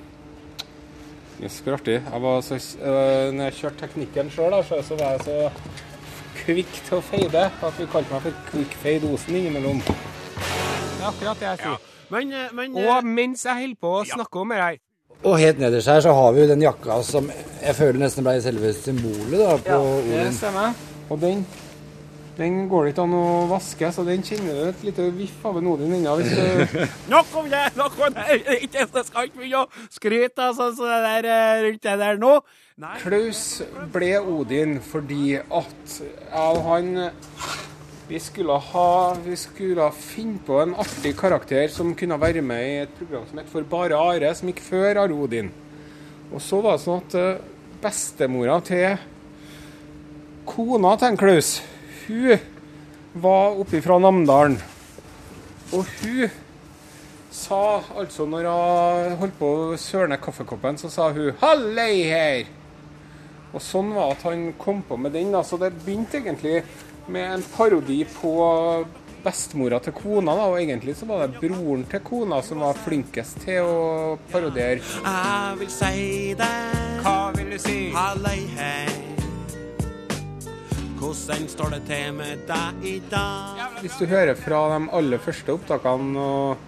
Jøss, 1.39 1.60
hvor 1.63 1.79
artig. 1.79 2.01
Jeg 2.03 2.24
var 2.27 2.41
så, 2.44 2.60
uh, 2.84 3.29
når 3.36 3.50
jeg 3.50 3.58
kjørte 3.62 3.86
teknikken 3.86 4.32
sjøl, 4.36 4.60
så, 4.68 4.84
så 4.84 5.00
var 5.00 5.18
jeg 5.18 5.27
så 5.27 5.88
kvikk 6.50 6.74
til 6.88 6.98
å 6.98 7.01
fade 7.06 7.46
at 7.46 7.77
vi 7.77 7.86
kalte 7.94 8.15
meg 8.15 8.24
for 8.25 8.38
Quickfade 8.50 9.10
Osen 9.13 9.38
innimellom. 9.38 9.82
Det 9.86 11.03
er 11.03 11.08
akkurat 11.12 11.39
det 11.41 11.48
jeg 11.51 11.60
sier. 11.63 11.88
Men, 12.10 12.32
eh, 12.34 12.50
men 12.58 12.75
Og 12.75 13.06
mens 13.06 13.44
jeg 13.46 13.53
holder 13.53 13.77
på 13.82 13.89
å 14.00 14.06
snakke 14.08 14.39
om 14.41 14.50
det 14.50 14.58
her 14.58 14.77
Og 15.24 15.36
helt 15.38 15.60
nederst 15.60 15.88
her 15.91 16.01
så 16.01 16.13
har 16.15 16.32
vi 16.34 16.41
jo 16.41 16.48
den 16.48 16.63
jakka 16.63 17.03
som 17.06 17.27
jeg 17.62 17.75
føler 17.75 18.00
nesten 18.01 18.25
ble 18.25 18.34
selve 18.41 18.72
symbolet 18.74 19.38
da, 19.38 19.58
på 19.58 19.77
Det 20.08 20.15
Odin. 20.15 20.34
stemmer. 20.34 20.74
Og 21.10 21.20
den, 21.22 21.46
den 22.39 22.62
går 22.72 22.86
det 22.86 22.93
ikke 22.93 23.03
an 23.03 23.15
å 23.17 23.25
vaske, 23.50 23.91
så 23.91 24.05
den 24.08 24.24
kjenner 24.24 24.55
du 24.55 24.62
et 24.69 24.84
lite 24.88 25.08
viff 25.17 25.46
av 25.46 25.60
en 25.60 25.69
Odin 25.74 25.98
ennå. 25.98 26.15
Nok 27.13 27.34
om 27.41 27.50
det! 27.51 27.65
Nok 27.75 27.98
om 28.08 28.15
det! 28.15 28.39
Jeg 28.63 28.88
skal 28.88 29.27
ikke 29.27 29.41
begynne 29.41 29.65
å 29.65 29.89
skryte 29.91 30.50
altså, 30.50 30.69
så 30.77 30.88
det 30.88 31.00
der, 31.03 31.29
eh, 31.34 31.63
rundt 31.67 31.84
det 31.84 31.98
der 32.00 32.22
nå. 32.22 32.36
Klaus 33.01 33.41
ble 33.91 34.13
Odin 34.24 34.77
fordi 34.79 35.36
at 35.36 35.98
jeg 36.00 36.62
han 36.69 36.93
vi 38.10 38.17
skulle, 38.24 38.55
ha, 38.72 38.91
vi 39.22 39.36
skulle 39.38 39.86
finne 39.93 40.39
på 40.41 40.55
en 40.63 40.72
artig 40.81 41.12
karakter 41.19 41.67
som 41.69 41.91
kunne 41.93 42.17
være 42.17 42.41
med 42.41 42.63
i 42.65 42.77
et 42.88 42.96
program 42.98 43.27
som 43.29 43.38
het 43.38 43.51
For 43.51 43.67
bare 43.69 44.00
Are, 44.00 44.31
som 44.34 44.50
gikk 44.50 44.63
før 44.65 45.03
Are 45.03 45.13
Odin. 45.13 45.51
Og 46.31 46.41
så 46.41 46.58
var 46.63 46.79
det 46.79 46.86
sånn 46.88 47.03
at 47.03 47.17
eh, 47.19 47.43
bestemora 47.84 48.58
til 48.65 48.96
kona 50.50 50.96
til 50.98 51.19
Klaus, 51.22 51.51
hun 52.10 53.22
var 53.22 53.58
oppe 53.62 53.82
fra 53.86 54.00
Namdalen. 54.01 54.58
Og 55.74 55.86
hun 56.01 56.30
sa 57.32 57.82
altså 58.02 58.26
når 58.26 58.48
hun 58.50 59.17
holdt 59.22 59.36
på 59.39 59.50
å 59.69 59.78
sørne 59.80 60.17
kaffekoppen, 60.22 60.78
så 60.82 60.89
sa 60.89 61.12
hun 61.13 61.32
'hallei 61.39 62.10
her'. 62.10 62.48
Og 63.54 63.62
sånn 63.62 63.93
var 63.93 64.12
at 64.13 64.22
han 64.24 64.54
kom 64.58 64.82
på 64.82 64.98
med 64.98 65.12
den. 65.13 65.32
da, 65.32 65.41
Så 65.43 65.58
det 65.58 65.74
begynte 65.86 66.17
egentlig 66.22 66.63
med 67.08 67.34
en 67.34 67.43
parodi 67.58 68.06
på 68.06 68.86
bestemora 69.24 69.80
til 69.82 69.93
kona. 69.93 70.36
da, 70.36 70.45
Og 70.45 70.60
egentlig 70.60 70.95
så 70.95 71.06
var 71.08 71.28
det 71.28 71.39
broren 71.41 71.84
til 71.89 72.00
kona 72.00 72.41
som 72.41 72.60
var 72.60 72.74
flinkest 72.74 73.41
til 73.45 73.62
å 73.63 74.19
parodiere. 74.32 74.82
Jeg 75.04 75.60
vil 75.60 75.69
si 75.69 76.34
det. 76.34 77.02
Hva 77.02 77.36
vil 77.36 77.50
du 77.50 77.58
si? 77.58 77.91
Hallei, 77.91 78.45
hei. 78.56 78.99
Hvordan 81.10 81.48
står 81.50 81.72
det 81.74 81.78
til 81.88 82.12
med 82.13 82.41
deg 82.45 82.84
i 82.86 82.98
dag? 83.10 83.62
Hvis 83.82 83.95
du 83.98 84.04
hører 84.06 84.36
fra 84.38 84.60
de 84.76 84.91
aller 84.93 85.22
første 85.24 85.56
opptakene 85.56 86.22
og, 86.22 86.60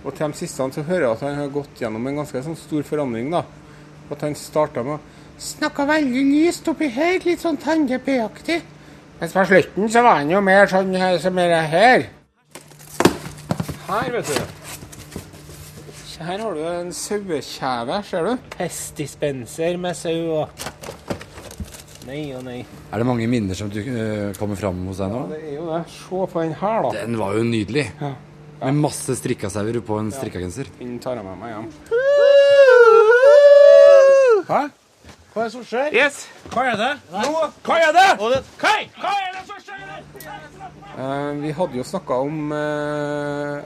og 0.00 0.14
til 0.16 0.32
de 0.32 0.38
siste, 0.38 0.68
så 0.72 0.84
hører 0.86 1.04
du 1.04 1.08
at 1.10 1.24
han 1.26 1.36
har 1.36 1.50
gått 1.52 1.82
gjennom 1.82 2.06
en 2.08 2.22
ganske 2.22 2.40
sånn 2.46 2.56
stor 2.56 2.86
forandring. 2.88 3.28
da. 3.34 3.42
At 4.08 4.24
han 4.24 4.38
starta 4.38 4.80
med 4.86 4.96
å 4.96 5.36
snakke 5.36 5.84
veldig 5.90 6.24
lyst 6.30 6.72
oppi 6.72 6.88
her, 6.88 7.18
litt 7.20 7.44
sånn 7.44 7.60
Tande 7.60 8.00
P-aktig. 8.00 8.62
Mens 9.20 9.36
på 9.36 9.44
slutten 9.52 9.92
så 9.92 10.06
var 10.08 10.22
han 10.22 10.32
jo 10.32 10.40
mer 10.40 10.72
sånn 10.72 10.96
her, 10.96 11.20
som 11.20 11.44
er 11.44 11.52
det 11.52 11.62
her. 11.76 12.08
Her, 13.90 14.10
vet 14.16 14.32
du. 14.32 14.40
Her 16.22 16.38
har 16.46 16.56
du 16.56 16.64
en 16.64 16.96
sauekjeve, 16.96 18.00
ser 18.08 18.24
du. 18.24 18.52
Pestdispenser 18.56 19.76
med 19.84 20.00
sau 20.00 20.16
og 20.40 20.70
Nei 22.08 22.22
og 22.34 22.42
nei. 22.46 22.58
Er 22.90 23.02
det 23.02 23.06
mange 23.06 23.28
minner 23.30 23.58
som 23.58 23.70
du, 23.70 23.78
uh, 23.78 24.32
kommer 24.38 24.58
fram 24.58 24.80
hos 24.90 25.00
deg 25.02 25.12
nå? 25.12 25.22
Ja, 25.22 25.32
Det 25.32 25.40
er 25.42 25.56
jo 25.56 25.66
det. 25.70 25.80
Se 25.94 26.26
på 26.34 26.42
den 26.42 26.54
her, 26.60 26.82
da. 26.82 26.92
Den 26.98 27.18
var 27.20 27.38
jo 27.38 27.46
nydelig. 27.46 27.86
Med 28.62 28.78
masse 28.78 29.16
strikkasauer 29.18 29.80
på 29.86 29.98
en 29.98 30.12
strikkagenser. 30.14 30.70
Den 30.78 30.98
tar 31.02 31.18
jeg 31.18 31.26
med 31.26 31.38
meg 31.40 31.56
hjem. 31.56 31.68
Hæ? 34.46 34.62
Hva 35.32 35.40
er 35.40 35.48
det 35.48 35.52
som 35.54 35.62
skjer? 35.64 35.94
Yes. 35.96 36.26
Hva 36.52 36.66
er 36.68 36.76
det? 36.76 36.90
Nå, 37.08 37.46
hva 37.64 37.76
er 37.80 37.94
det? 37.96 38.08
Hva, 38.20 38.28
hva 39.00 39.12
er 39.16 39.30
det 39.32 39.44
som 39.48 39.62
skjer? 39.64 39.78
Uh, 40.92 41.30
vi 41.40 41.54
hadde 41.56 41.78
jo 41.78 41.84
snakka 41.88 42.18
om 42.20 42.50
uh, 42.52 43.62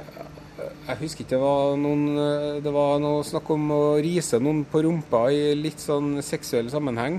Jeg 0.86 0.98
husker 1.00 1.24
ikke 1.24 1.32
det 1.32 1.40
var 1.42 1.72
noen 1.80 2.04
uh, 2.14 2.60
Det 2.62 2.70
var 2.70 3.00
noe 3.02 3.24
snakk 3.26 3.50
om 3.50 3.64
å 3.74 3.80
rise 3.98 4.38
noen 4.38 4.62
på 4.70 4.84
rumpa 4.86 5.24
i 5.34 5.56
litt 5.58 5.82
sånn 5.82 6.20
seksuell 6.22 6.70
sammenheng. 6.70 7.18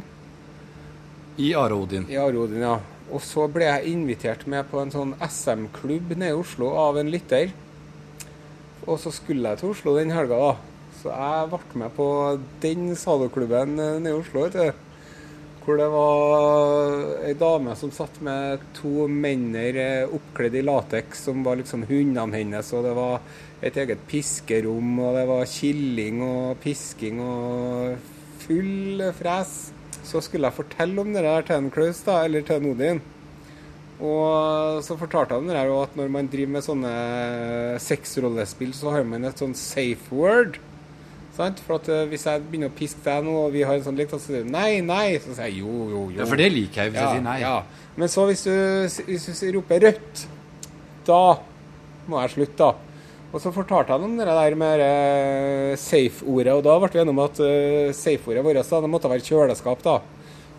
I 1.38 1.54
Are 1.54 1.74
Odin. 1.74 2.08
I 2.10 2.18
Are 2.18 2.34
Odin, 2.34 2.64
ja. 2.66 2.80
Og 3.14 3.22
så 3.22 3.46
ble 3.52 3.68
jeg 3.68 3.92
invitert 3.94 4.48
med 4.50 4.66
på 4.72 4.82
en 4.82 4.92
sånn 4.92 5.14
SM-klubb 5.22 6.16
nede 6.16 6.34
i 6.34 6.38
Oslo 6.38 6.72
av 6.82 6.98
en 6.98 7.12
lytter. 7.14 7.54
Og 8.88 8.98
så 9.04 9.14
skulle 9.14 9.54
jeg 9.54 9.62
til 9.62 9.76
Oslo 9.76 9.94
den 10.00 10.16
helga, 10.16 10.40
da. 10.42 10.82
Så 10.98 11.14
jeg 11.14 11.52
ble 11.52 11.84
med 11.84 11.94
på 11.94 12.10
den 12.64 12.90
saloklubben 12.98 13.78
nede 13.78 14.16
i 14.16 14.18
Oslo, 14.18 14.48
vet 14.48 14.58
du. 14.58 14.84
Hvor 15.62 15.78
det 15.78 15.88
var 15.94 16.98
ei 17.28 17.36
dame 17.38 17.78
som 17.78 17.94
satt 17.94 18.18
med 18.24 18.64
to 18.74 19.06
menner 19.12 19.78
eh, 19.84 20.10
oppkledd 20.18 20.56
i 20.56 20.66
lateks, 20.66 21.26
som 21.28 21.46
var 21.46 21.60
liksom 21.62 21.86
hundene 21.90 22.34
hennes. 22.34 22.74
Og 22.74 22.88
det 22.88 22.98
var 22.98 23.22
et 23.62 23.78
eget 23.78 24.08
piskerom, 24.10 24.96
og 25.04 25.20
det 25.20 25.26
var 25.30 25.50
killing 25.54 26.24
og 26.24 26.62
pisking 26.66 27.22
og 27.22 28.14
full 28.48 29.12
fres. 29.20 29.58
Så 30.08 30.22
skulle 30.24 30.48
jeg 30.48 30.56
fortelle 30.62 31.04
om 31.04 31.14
det 31.14 31.26
der 31.26 31.46
til 31.48 31.60
en 31.60 31.72
Klaus, 31.74 32.00
da, 32.08 32.22
eller 32.26 32.46
til 32.48 32.62
en 32.62 32.72
Odin. 32.72 33.04
Og 33.98 34.80
så 34.86 34.96
fortalte 35.00 35.36
han 35.36 35.50
der 35.50 35.72
at 35.74 35.96
når 35.98 36.12
man 36.14 36.30
driver 36.30 36.54
med 36.54 36.66
sånne 36.66 36.94
sexrollespill, 37.82 38.74
så 38.78 38.94
har 38.94 39.08
man 39.10 39.26
et 39.26 39.42
sånn 39.42 39.56
safe 39.58 40.14
word. 40.14 40.60
Sant? 41.38 41.60
For 41.66 41.78
at 41.78 41.90
eh, 41.94 42.06
Hvis 42.10 42.26
jeg 42.26 42.46
begynner 42.48 42.72
å 42.72 42.78
piske 42.78 43.02
deg 43.06 43.26
nå, 43.26 43.34
og 43.48 43.54
vi 43.54 43.66
har 43.66 43.78
en 43.78 43.86
sånn 43.86 43.98
lek, 43.98 44.10
så 44.14 44.22
sier 44.22 44.46
du 44.46 44.54
nei, 44.54 44.80
nei. 44.86 45.18
Så 45.22 45.34
sier 45.34 45.50
jeg 45.50 45.62
jo, 45.62 45.74
jo, 45.92 46.04
jo. 46.14 46.22
Ja, 46.22 46.30
for 46.30 46.40
det 46.40 46.50
liker 46.54 46.86
jeg 46.86 46.94
hvis 46.94 47.02
jeg 47.04 47.20
sier 47.20 47.26
nei. 47.26 47.38
Ja. 47.44 47.58
Men 47.98 48.14
så 48.14 48.26
hvis 48.30 48.46
du, 48.46 48.54
hvis 49.10 49.42
du 49.44 49.48
roper 49.58 49.86
rødt, 49.88 50.26
da 51.10 51.22
må 52.08 52.22
jeg 52.24 52.36
slutte, 52.38 52.58
da. 52.64 52.87
Og 53.34 53.42
så 53.44 53.52
fortalte 53.52 53.92
han 53.92 54.06
om 54.08 54.14
det 54.16 54.28
der 54.28 54.56
med 54.56 54.80
det 54.80 55.80
safe-ordet, 55.82 56.54
og 56.56 56.64
da 56.64 56.78
ble 56.80 56.92
vi 56.94 57.02
enige 57.02 57.16
om 57.16 57.26
at 57.26 57.42
uh, 57.44 57.96
safe-ordet 57.96 58.46
vårt 58.46 58.62
da, 58.62 58.80
det 58.84 58.92
måtte 58.92 59.12
være 59.12 59.26
kjøleskap. 59.28 59.84
da. 59.84 60.00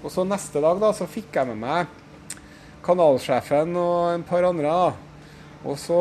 Og 0.02 0.12
så 0.12 0.24
neste 0.28 0.60
dag 0.62 0.78
da, 0.82 0.92
så 0.94 1.08
fikk 1.08 1.32
jeg 1.34 1.48
med 1.48 1.62
meg 1.64 1.96
kanalsjefen 2.84 3.72
og 3.76 4.14
en 4.14 4.26
par 4.26 4.46
andre. 4.48 4.68
da. 4.68 5.08
Og 5.66 5.74
så 5.80 5.98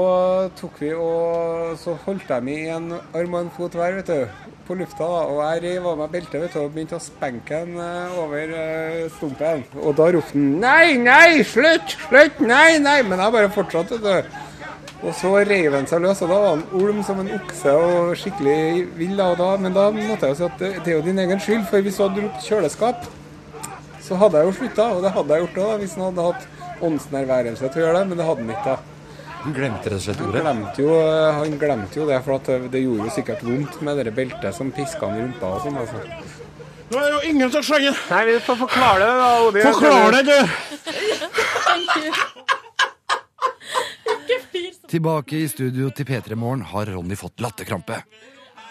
tok 0.59 0.75
vi 0.83 0.91
og 0.93 1.73
så 1.81 1.95
holdt 2.03 2.29
de 2.29 2.53
i 2.53 2.67
en 2.69 2.91
arm 2.93 3.33
og 3.33 3.39
en 3.39 3.53
fot 3.55 3.73
hver, 3.73 3.95
vet 3.97 4.11
du, 4.11 4.51
på 4.67 4.75
lufta. 4.77 5.07
da, 5.07 5.23
Og 5.31 5.39
jeg 5.41 5.63
rev 5.63 5.87
av 5.87 5.97
meg 6.03 6.11
beltet 6.13 6.43
vet 6.43 6.53
du, 6.53 6.59
og 6.61 6.75
begynte 6.75 6.99
å 6.99 7.01
spenke 7.01 7.63
den 7.65 7.79
eh, 7.81 8.19
over 8.21 8.53
eh, 8.53 9.07
stumpen. 9.17 9.63
Og 9.81 9.95
da 9.97 10.11
ropte 10.13 10.37
han 10.37 10.59
'nei, 10.61 10.97
nei, 11.01 11.43
slutt, 11.43 11.97
slutt, 12.05 12.39
nei, 12.39 12.77
nei'. 12.77 13.01
Men 13.07 13.23
jeg 13.23 13.33
bare 13.39 13.55
fortsatte, 13.55 13.97
vet 13.97 14.29
du. 14.29 14.46
Og 15.05 15.13
så 15.13 15.29
reiv 15.45 15.75
han 15.77 15.85
seg 15.85 16.01
løs, 16.01 16.21
og 16.25 16.31
da 16.31 16.37
var 16.41 16.55
han 16.55 16.63
olm 16.79 17.03
som 17.05 17.19
en 17.21 17.29
okse 17.37 17.69
og 17.77 18.15
skikkelig 18.17 18.87
vill. 18.97 19.15
da, 19.17 19.49
Men 19.61 19.73
da 19.75 19.91
måtte 19.93 20.25
jeg 20.25 20.33
jo 20.33 20.39
si 20.39 20.43
at 20.47 20.57
det, 20.59 20.71
det 20.83 20.93
er 20.93 20.97
jo 20.97 21.05
din 21.05 21.19
egen 21.19 21.39
skyld, 21.39 21.65
for 21.69 21.81
hvis 21.85 21.97
du 21.99 22.03
hadde 22.07 22.23
ropt 22.25 22.47
kjøleskap, 22.47 23.05
så 24.01 24.17
hadde 24.17 24.41
jeg 24.41 24.47
jo 24.49 24.55
slutta, 24.57 24.85
og 24.95 25.03
det 25.03 25.11
hadde 25.13 25.33
jeg 25.37 25.45
gjort 25.45 25.59
òg, 25.67 25.79
hvis 25.83 25.95
han 25.99 26.05
hadde 26.09 26.27
hatt 26.31 26.47
åndsnærværelse 26.87 27.69
til 27.69 27.81
å 27.81 27.85
gjøre 27.85 27.99
det, 27.99 28.07
men 28.09 28.17
det 28.21 28.25
hadde 28.29 28.45
han 28.45 28.53
ikke. 28.55 28.73
da. 28.73 28.77
Han 29.43 29.53
glemte 29.53 29.91
rett 29.91 29.99
og 29.99 30.01
slett 30.03 30.17
Han 30.17 30.27
ordet. 30.31 30.41
glemte 30.43 30.81
jo, 30.81 30.95
han 31.37 31.57
glemte 31.61 31.99
jo 32.01 32.07
det, 32.09 32.17
for 32.25 32.49
det 32.73 32.81
gjorde 32.81 33.05
jo 33.05 33.13
sikkert 33.15 33.43
vondt 33.45 33.77
med 33.85 34.01
det 34.01 34.13
beltet 34.17 34.55
som 34.57 34.71
piska 34.75 35.07
han 35.07 35.19
i 35.19 35.21
rumpa 35.27 35.53
og 35.53 35.61
sånn. 35.67 35.77
altså. 35.77 36.01
Nå 36.87 36.97
er 36.97 37.03
det 37.03 37.13
jo 37.13 37.29
ingen 37.29 37.51
som 37.51 37.63
skjønner. 37.67 37.97
Nei, 38.09 38.19
vi 38.31 38.35
får 38.47 38.57
forklare 38.63 39.03
det, 39.03 39.15
da, 39.19 39.29
Odin. 39.43 39.65
Forklare 39.67 40.21
det, 40.23 40.35
du. 40.39 40.91
Tilbake 44.87 45.35
i 45.43 45.47
studio 45.51 45.89
til 45.91 46.07
P3 46.07 46.35
Morgen 46.39 46.61
har 46.63 46.87
Ronny 46.87 47.15
fått 47.19 47.41
latterkrampe. 47.43 47.97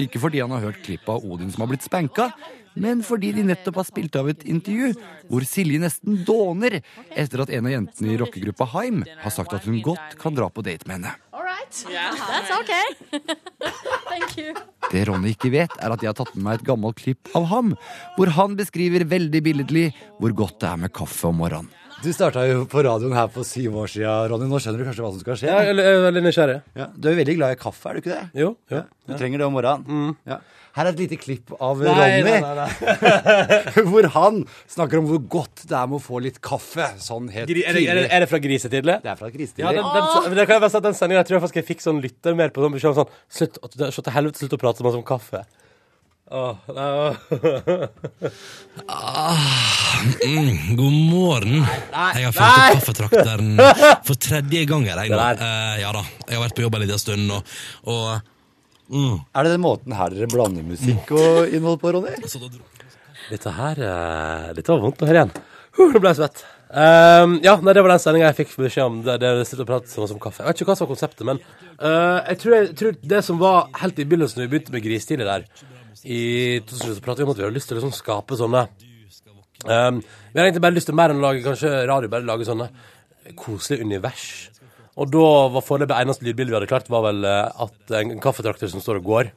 Ikke 0.01 0.21
fordi 0.21 0.41
han 0.41 0.53
har 0.55 0.63
hørt 0.65 0.79
klippet 0.85 1.11
av 1.13 1.25
Odin 1.25 1.51
som 1.53 1.61
har 1.65 1.69
blitt 1.69 1.85
spanka, 1.85 2.31
men 2.77 3.03
fordi 3.05 3.35
de 3.37 3.45
nettopp 3.49 3.83
har 3.83 3.87
spilt 3.89 4.17
av 4.17 4.31
et 4.33 4.47
intervju 4.49 4.95
hvor 5.29 5.45
Silje 5.49 5.81
nesten 5.81 6.23
dåner 6.25 6.79
etter 7.13 7.45
at 7.45 7.53
en 7.53 7.69
av 7.69 7.75
jentene 7.75 8.15
i 8.15 8.19
rockegruppa 8.21 8.69
Haim 8.73 9.05
har 9.05 9.33
sagt 9.35 9.53
at 9.57 9.69
hun 9.69 9.83
godt 9.85 10.17
kan 10.21 10.37
dra 10.37 10.49
på 10.49 10.65
date 10.65 10.89
med 10.89 10.99
henne. 10.99 11.13
All 11.37 11.45
right. 11.45 11.85
That's 11.85 12.53
okay. 12.61 12.87
Det 14.93 15.03
Ronny 15.09 15.33
ikke 15.35 15.51
vet, 15.53 15.73
er 15.83 15.93
at 15.93 16.01
jeg 16.01 16.13
har 16.13 16.17
tatt 16.17 16.33
med 16.37 16.45
meg 16.47 16.61
et 16.61 16.69
gammelt 16.69 17.01
klipp 17.01 17.29
av 17.37 17.49
ham, 17.51 17.75
hvor 18.17 18.33
han 18.37 18.57
beskriver 18.57 19.05
veldig 19.09 19.43
billedlig 19.45 19.91
hvor 20.21 20.33
godt 20.37 20.61
det 20.63 20.71
er 20.71 20.87
med 20.87 20.95
kaffe 20.97 21.29
om 21.29 21.43
morgenen. 21.43 21.73
Du 22.05 22.11
starta 22.13 22.43
jo 22.45 22.67
på 22.69 22.83
radioen 22.85 23.15
her 23.17 23.31
for 23.33 23.47
syv 23.49 23.79
år 23.81 23.89
siden, 23.91 24.27
Ronny. 24.31 24.47
Nå 24.51 24.59
skjønner 24.61 24.83
du 24.83 24.87
kanskje 24.89 25.03
hva 25.05 25.13
som 25.15 25.23
skal 25.23 25.39
skje? 25.41 25.49
Ja, 25.49 25.63
jeg 25.65 25.81
er 25.81 26.03
veldig 26.05 26.23
nysgjerrig. 26.27 26.59
Ja, 26.77 26.91
du 26.93 27.09
er 27.09 27.15
jo 27.17 27.21
veldig 27.23 27.37
glad 27.39 27.55
i 27.57 27.59
kaffe, 27.63 27.89
er 27.89 27.97
du 27.97 28.03
ikke 28.03 28.13
det? 28.13 28.27
Jo. 28.43 28.51
jo. 28.73 28.83
Du 29.09 29.15
trenger 29.17 29.41
det 29.41 29.47
om 29.49 29.57
morgenen. 29.57 30.13
Ja. 30.29 30.39
Her 30.77 30.91
er 30.91 30.93
et 30.93 30.99
lite 31.01 31.17
klipp 31.17 31.55
av 31.57 31.81
Nei, 31.81 31.93
Ronny, 32.21 32.33
nei, 32.37 32.53
nei, 32.59 33.85
hvor 33.89 34.09
han 34.13 34.43
snakker 34.69 35.01
om 35.01 35.07
hvor 35.09 35.23
godt 35.39 35.63
det 35.71 35.73
er 35.79 35.89
med 35.89 35.97
å 35.97 36.03
få 36.05 36.21
litt 36.21 36.37
kaffe. 36.45 36.91
Sånn 37.01 37.31
helt 37.33 37.49
Gri- 37.49 37.63
Er 37.65 37.73
det, 37.79 37.85
er, 37.89 38.01
det, 38.03 38.11
er 38.13 38.25
det 38.27 38.29
fra 38.29 38.43
Grisetidlig? 38.45 38.99
Det 39.01 39.13
er 39.15 39.17
fra 39.17 39.31
Ja, 39.31 39.37
Grisetidlig. 39.39 39.73
den, 39.81 39.89
den, 39.97 40.69
si 40.69 40.77
at 40.77 40.85
den 40.91 40.99
sendinga 41.01 41.25
tror 41.25 41.39
jeg 41.39 41.47
faktisk 41.47 41.63
jeg 41.63 41.69
fikk 41.73 41.87
sånn 41.87 42.03
lytter 42.05 42.37
mer 42.37 42.53
på 42.53 42.61
sånn 42.77 42.99
sånn 43.01 43.09
Slutt, 43.09 43.57
slutt, 43.73 43.87
slutt, 43.97 44.13
helvete 44.19 44.45
slutt 44.45 44.59
å 44.59 44.61
prate 44.61 44.85
så 44.85 44.85
mye 44.85 45.01
om 45.01 45.07
kaffe. 45.17 45.47
Åh, 46.31 46.57
nei, 46.75 47.87
ah, 48.87 49.37
Mm, 50.27 50.77
god 50.77 50.93
morgen. 50.93 51.61
Jeg 51.63 52.25
har 52.27 52.33
fylt 52.35 52.43
opp 52.43 52.73
kaffetrakteren 52.81 53.53
for 54.03 54.19
tredje 54.19 54.65
gang. 54.67 54.89
Jeg, 54.89 55.13
nå. 55.13 55.21
Eh, 55.23 55.77
ja 55.85 55.93
da. 55.95 56.03
Jeg 56.27 56.35
har 56.35 56.43
vært 56.43 56.57
på 56.59 56.65
jobb 56.65 56.79
en 56.79 56.83
liten 56.83 56.99
stund, 56.99 57.31
og, 57.31 57.55
og 57.87 58.91
mm. 58.91 59.15
Er 59.39 59.47
det 59.47 59.55
den 59.55 59.63
måten 59.63 59.95
her 59.95 60.17
dere 60.17 60.29
blander 60.33 60.67
musikk 60.67 61.15
og 61.15 61.55
innhold 61.55 61.79
på, 61.85 61.95
Ronny? 61.95 62.17
Dette 63.31 63.55
her 63.61 63.85
eh, 63.87 64.51
Dette 64.59 64.75
var 64.75 64.83
vondt 64.83 65.07
å 65.07 65.09
høre 65.13 65.23
igjen. 65.23 65.33
Uh, 65.79 65.87
nå 65.95 66.03
ble 66.03 66.11
jeg 66.11 66.21
svett. 66.25 66.43
Ehm, 66.75 67.39
ja, 67.47 67.55
nei, 67.63 67.77
det 67.77 67.87
var 67.87 67.93
den 67.95 68.03
sendinga 68.03 68.33
jeg 68.33 68.41
fikk 68.41 68.57
beskjed 68.65 68.89
om. 68.89 68.99
Det, 69.07 69.17
det 69.23 69.47
sitter 69.47 69.71
og 69.77 69.87
sånn 69.93 70.11
som 70.17 70.21
kaffe. 70.27 70.43
Jeg 70.43 70.51
vet 70.51 70.61
ikke 70.65 70.73
hva 70.73 70.79
som 70.81 70.89
var 70.89 70.95
konseptet, 70.97 71.23
men 71.29 71.39
uh, 71.79 72.19
jeg, 72.33 72.43
tror, 72.43 72.59
jeg 72.59 72.77
tror 72.83 73.01
det 73.15 73.25
som 73.31 73.39
var 73.39 73.71
helt 73.85 74.03
i 74.03 74.09
begynnelsen, 74.09 74.43
når 74.43 74.49
vi 74.49 74.55
begynte 74.57 74.75
med 74.75 74.87
Gristidlig 74.89 75.31
der, 75.31 75.47
i 76.05 76.61
2000, 76.67 76.99
så 76.99 77.05
pratet 77.05 77.23
vi 77.23 77.29
om 77.29 77.33
at 77.33 77.41
vi 77.41 77.47
hadde 77.47 77.57
lyst 77.57 77.71
til 77.71 77.79
å 77.79 77.81
liksom 77.81 77.95
skape 77.97 78.37
sånne 78.39 78.67
um, 78.67 80.03
Vi 80.03 80.39
har 80.39 80.45
egentlig 80.45 80.65
bare 80.67 80.77
lyst 80.77 80.91
til 80.91 80.99
mer 80.99 81.15
enn 81.15 81.23
å 81.23 81.27
lage 81.29 81.45
kanskje 81.47 81.73
radio, 81.89 82.13
bare 82.13 82.29
lage 82.29 82.49
sånne 82.49 82.69
koselige 83.39 83.87
univers. 83.87 84.27
Og 84.97 85.11
da 85.13 85.25
var 85.53 85.65
foreløpig 85.65 85.97
eneste 85.97 86.25
lydbilde 86.25 86.53
vi 86.53 86.57
hadde 86.61 86.71
klart, 86.71 86.93
var 86.93 87.03
vel 87.09 87.25
eh, 87.29 87.65
at 87.67 87.97
en, 87.99 88.15
kaffetrakter 88.23 88.71
som 88.73 88.81
står 88.81 89.01
og 89.01 89.11
går. 89.11 89.33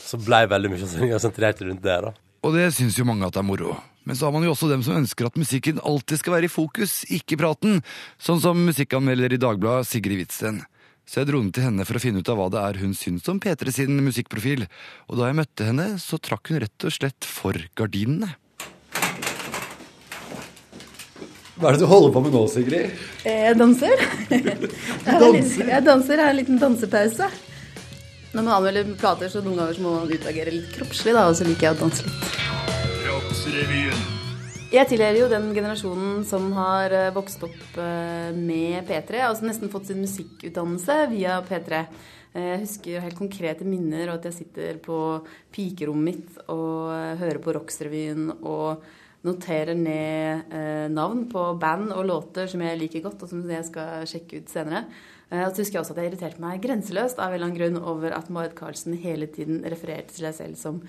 Så 0.00 0.20
ble 0.22 0.44
veldig 0.50 0.70
mye 0.72 0.80
av 0.80 0.90
sendinga 0.90 1.18
sentrert 1.22 1.60
rundt 1.64 1.82
det. 1.84 1.96
da. 2.06 2.12
Og 2.44 2.54
det 2.56 2.70
syns 2.76 2.96
jo 2.98 3.06
mange 3.08 3.26
at 3.26 3.36
det 3.36 3.42
er 3.42 3.48
moro. 3.48 3.74
Men 4.04 4.16
så 4.16 4.28
har 4.28 4.34
man 4.34 4.44
jo 4.44 4.52
også 4.52 4.68
dem 4.68 4.84
som 4.84 4.98
ønsker 4.98 5.28
at 5.28 5.38
musikken 5.40 5.80
alltid 5.80 6.20
skal 6.20 6.36
være 6.36 6.48
i 6.48 6.52
fokus, 6.52 7.02
ikke 7.08 7.38
praten. 7.40 7.80
Sånn 8.20 8.40
som 8.42 8.60
musikkanmelder 8.68 9.36
i 9.36 9.40
Dagbladet, 9.40 9.88
Sigrid 9.88 10.20
Hvitsten. 10.20 10.62
Så 11.04 11.20
jeg 11.20 11.28
dro 11.28 11.42
ned 11.44 11.52
til 11.54 11.66
henne 11.66 11.84
for 11.84 11.98
å 11.98 12.02
finne 12.02 12.22
ut 12.24 12.30
av 12.32 12.38
hva 12.40 12.46
det 12.52 12.62
er 12.64 12.80
hun 12.80 12.94
syns 12.96 13.28
om 13.28 13.40
P3 13.42 13.74
sin 13.74 13.98
musikkprofil. 14.06 14.64
Og 15.10 15.20
da 15.20 15.28
jeg 15.28 15.38
møtte 15.40 15.68
henne, 15.68 15.90
så 16.00 16.16
trakk 16.16 16.50
hun 16.50 16.62
rett 16.64 16.88
og 16.88 16.96
slett 16.96 17.28
for 17.28 17.58
gardinene. 17.76 18.32
Hva 21.54 21.70
er 21.70 21.76
det 21.76 21.84
du 21.84 21.86
holder 21.86 22.14
på 22.14 22.22
med 22.24 22.32
nå, 22.34 22.40
Sigrid? 22.50 23.02
Jeg 23.22 23.58
danser. 23.60 24.00
Jeg, 24.34 24.42
har 25.04 25.36
jeg 25.36 25.84
danser, 25.84 26.16
jeg 26.16 26.24
har 26.24 26.32
en 26.32 26.38
liten 26.38 26.58
dansepause. 26.58 27.28
Når 28.32 28.40
man 28.40 28.54
anmelder 28.56 28.88
plater, 28.98 29.28
så 29.30 29.44
noen 29.44 29.60
ganger 29.60 29.76
så 29.76 29.84
må 29.84 29.92
man 30.00 30.10
utagere 30.10 30.56
litt 30.56 30.72
kroppslig, 30.74 31.12
da, 31.14 31.28
og 31.28 31.36
så 31.38 31.46
liker 31.46 31.68
jeg 31.68 31.76
å 31.76 31.80
danse 31.84 32.08
litt. 32.08 32.24
Jeg 34.74 34.88
tilhører 34.90 35.20
jo 35.20 35.26
den 35.30 35.52
generasjonen 35.54 36.24
som 36.26 36.48
har 36.56 36.90
eh, 36.90 37.12
vokst 37.14 37.44
opp 37.46 37.76
eh, 37.78 38.34
med 38.34 38.80
P3, 38.88 39.20
altså 39.22 39.46
nesten 39.46 39.70
fått 39.70 39.86
sin 39.86 40.00
musikkutdannelse 40.02 40.96
via 41.12 41.36
P3. 41.46 41.82
Eh, 42.34 42.48
Jeg 42.48 42.62
husker 42.64 43.04
helt 43.04 43.14
konkrete 43.20 43.62
minner, 43.68 44.08
og 44.08 44.16
at 44.16 44.26
jeg 44.26 44.38
sitter 44.40 44.80
på 44.82 44.98
pikerommet 45.54 46.08
mitt 46.08 46.42
og 46.50 46.90
hører 47.20 47.38
på 47.44 47.54
Rocksrevyen 47.54 48.32
og 48.40 48.82
noterer 49.24 49.78
ned 49.78 50.50
navn 50.92 51.22
på 51.30 51.44
band 51.60 51.94
og 51.94 52.08
låter 52.10 52.50
som 52.50 52.64
jeg 52.66 52.80
liker 52.80 53.04
godt, 53.06 53.22
og 53.22 53.30
som 53.30 53.46
jeg 53.46 53.68
skal 53.70 54.02
sjekke 54.10 54.42
ut 54.42 54.50
senere. 54.52 54.88
Og 55.30 55.54
så 55.54 55.62
husker 55.62 55.78
jeg 55.78 55.84
også 55.84 55.94
at 55.94 56.00
jeg 56.02 56.10
irriterte 56.10 56.42
meg 56.42 56.58
grenseløst 56.66 57.22
av 57.22 57.30
en 57.30 57.38
eller 57.38 57.46
annen 57.46 57.60
grunn 57.60 57.78
over 57.94 58.16
at 58.18 58.26
Marit 58.28 58.58
Karlsen 58.58 58.98
hele 59.00 59.30
tiden 59.32 59.62
refererte 59.64 60.12
til 60.12 60.26
seg 60.26 60.36
selv 60.42 60.58
som 60.60 60.82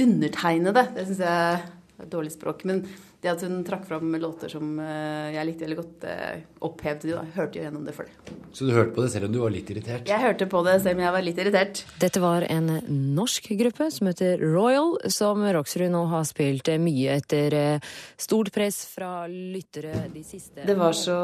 undertegnede. 0.00 0.88
Det 0.96 1.04
syns 1.10 1.22
jeg 1.22 1.60
er 2.00 2.10
dårlig 2.10 2.32
språk. 2.34 2.64
Men 2.68 2.82
det 3.24 3.30
at 3.32 3.42
hun 3.46 3.62
trakk 3.66 3.86
fram 3.88 4.14
låter 4.20 4.50
som 4.52 4.76
eh, 4.82 5.32
jeg 5.34 5.48
likte 5.48 5.64
veldig 5.66 5.78
godt, 5.78 6.04
eh, 6.10 6.42
opphevde. 6.66 7.14
Jeg 7.14 7.34
hørte 7.36 7.58
jo 7.58 7.64
gjennom 7.64 7.86
det 7.86 7.94
for 7.96 8.08
det. 8.08 8.34
Så 8.52 8.68
du 8.68 8.72
hørte 8.76 8.94
på 8.96 9.04
det 9.04 9.10
selv 9.14 9.28
om 9.28 9.34
du 9.34 9.40
var 9.42 9.54
litt 9.54 9.70
irritert? 9.72 10.08
Jeg 10.08 10.22
hørte 10.22 10.48
på 10.50 10.62
det 10.66 10.76
selv 10.84 10.98
om 10.98 11.04
jeg 11.04 11.14
var 11.16 11.24
litt 11.24 11.40
irritert. 11.42 11.82
Dette 12.02 12.22
var 12.22 12.46
en 12.48 12.70
norsk 13.16 13.48
gruppe 13.60 13.88
som 13.94 14.10
heter 14.10 14.42
Royal, 14.44 14.96
som 15.12 15.44
Roxrud 15.56 15.90
nå 15.92 16.04
har 16.12 16.26
spilt 16.28 16.70
mye 16.82 17.16
etter 17.20 17.56
eh, 17.56 17.94
stort 18.20 18.52
press 18.54 18.82
fra 18.90 19.26
lyttere 19.30 20.06
de 20.12 20.22
siste 20.26 20.66
Det 20.66 20.76
var 20.78 20.96
så 20.96 21.16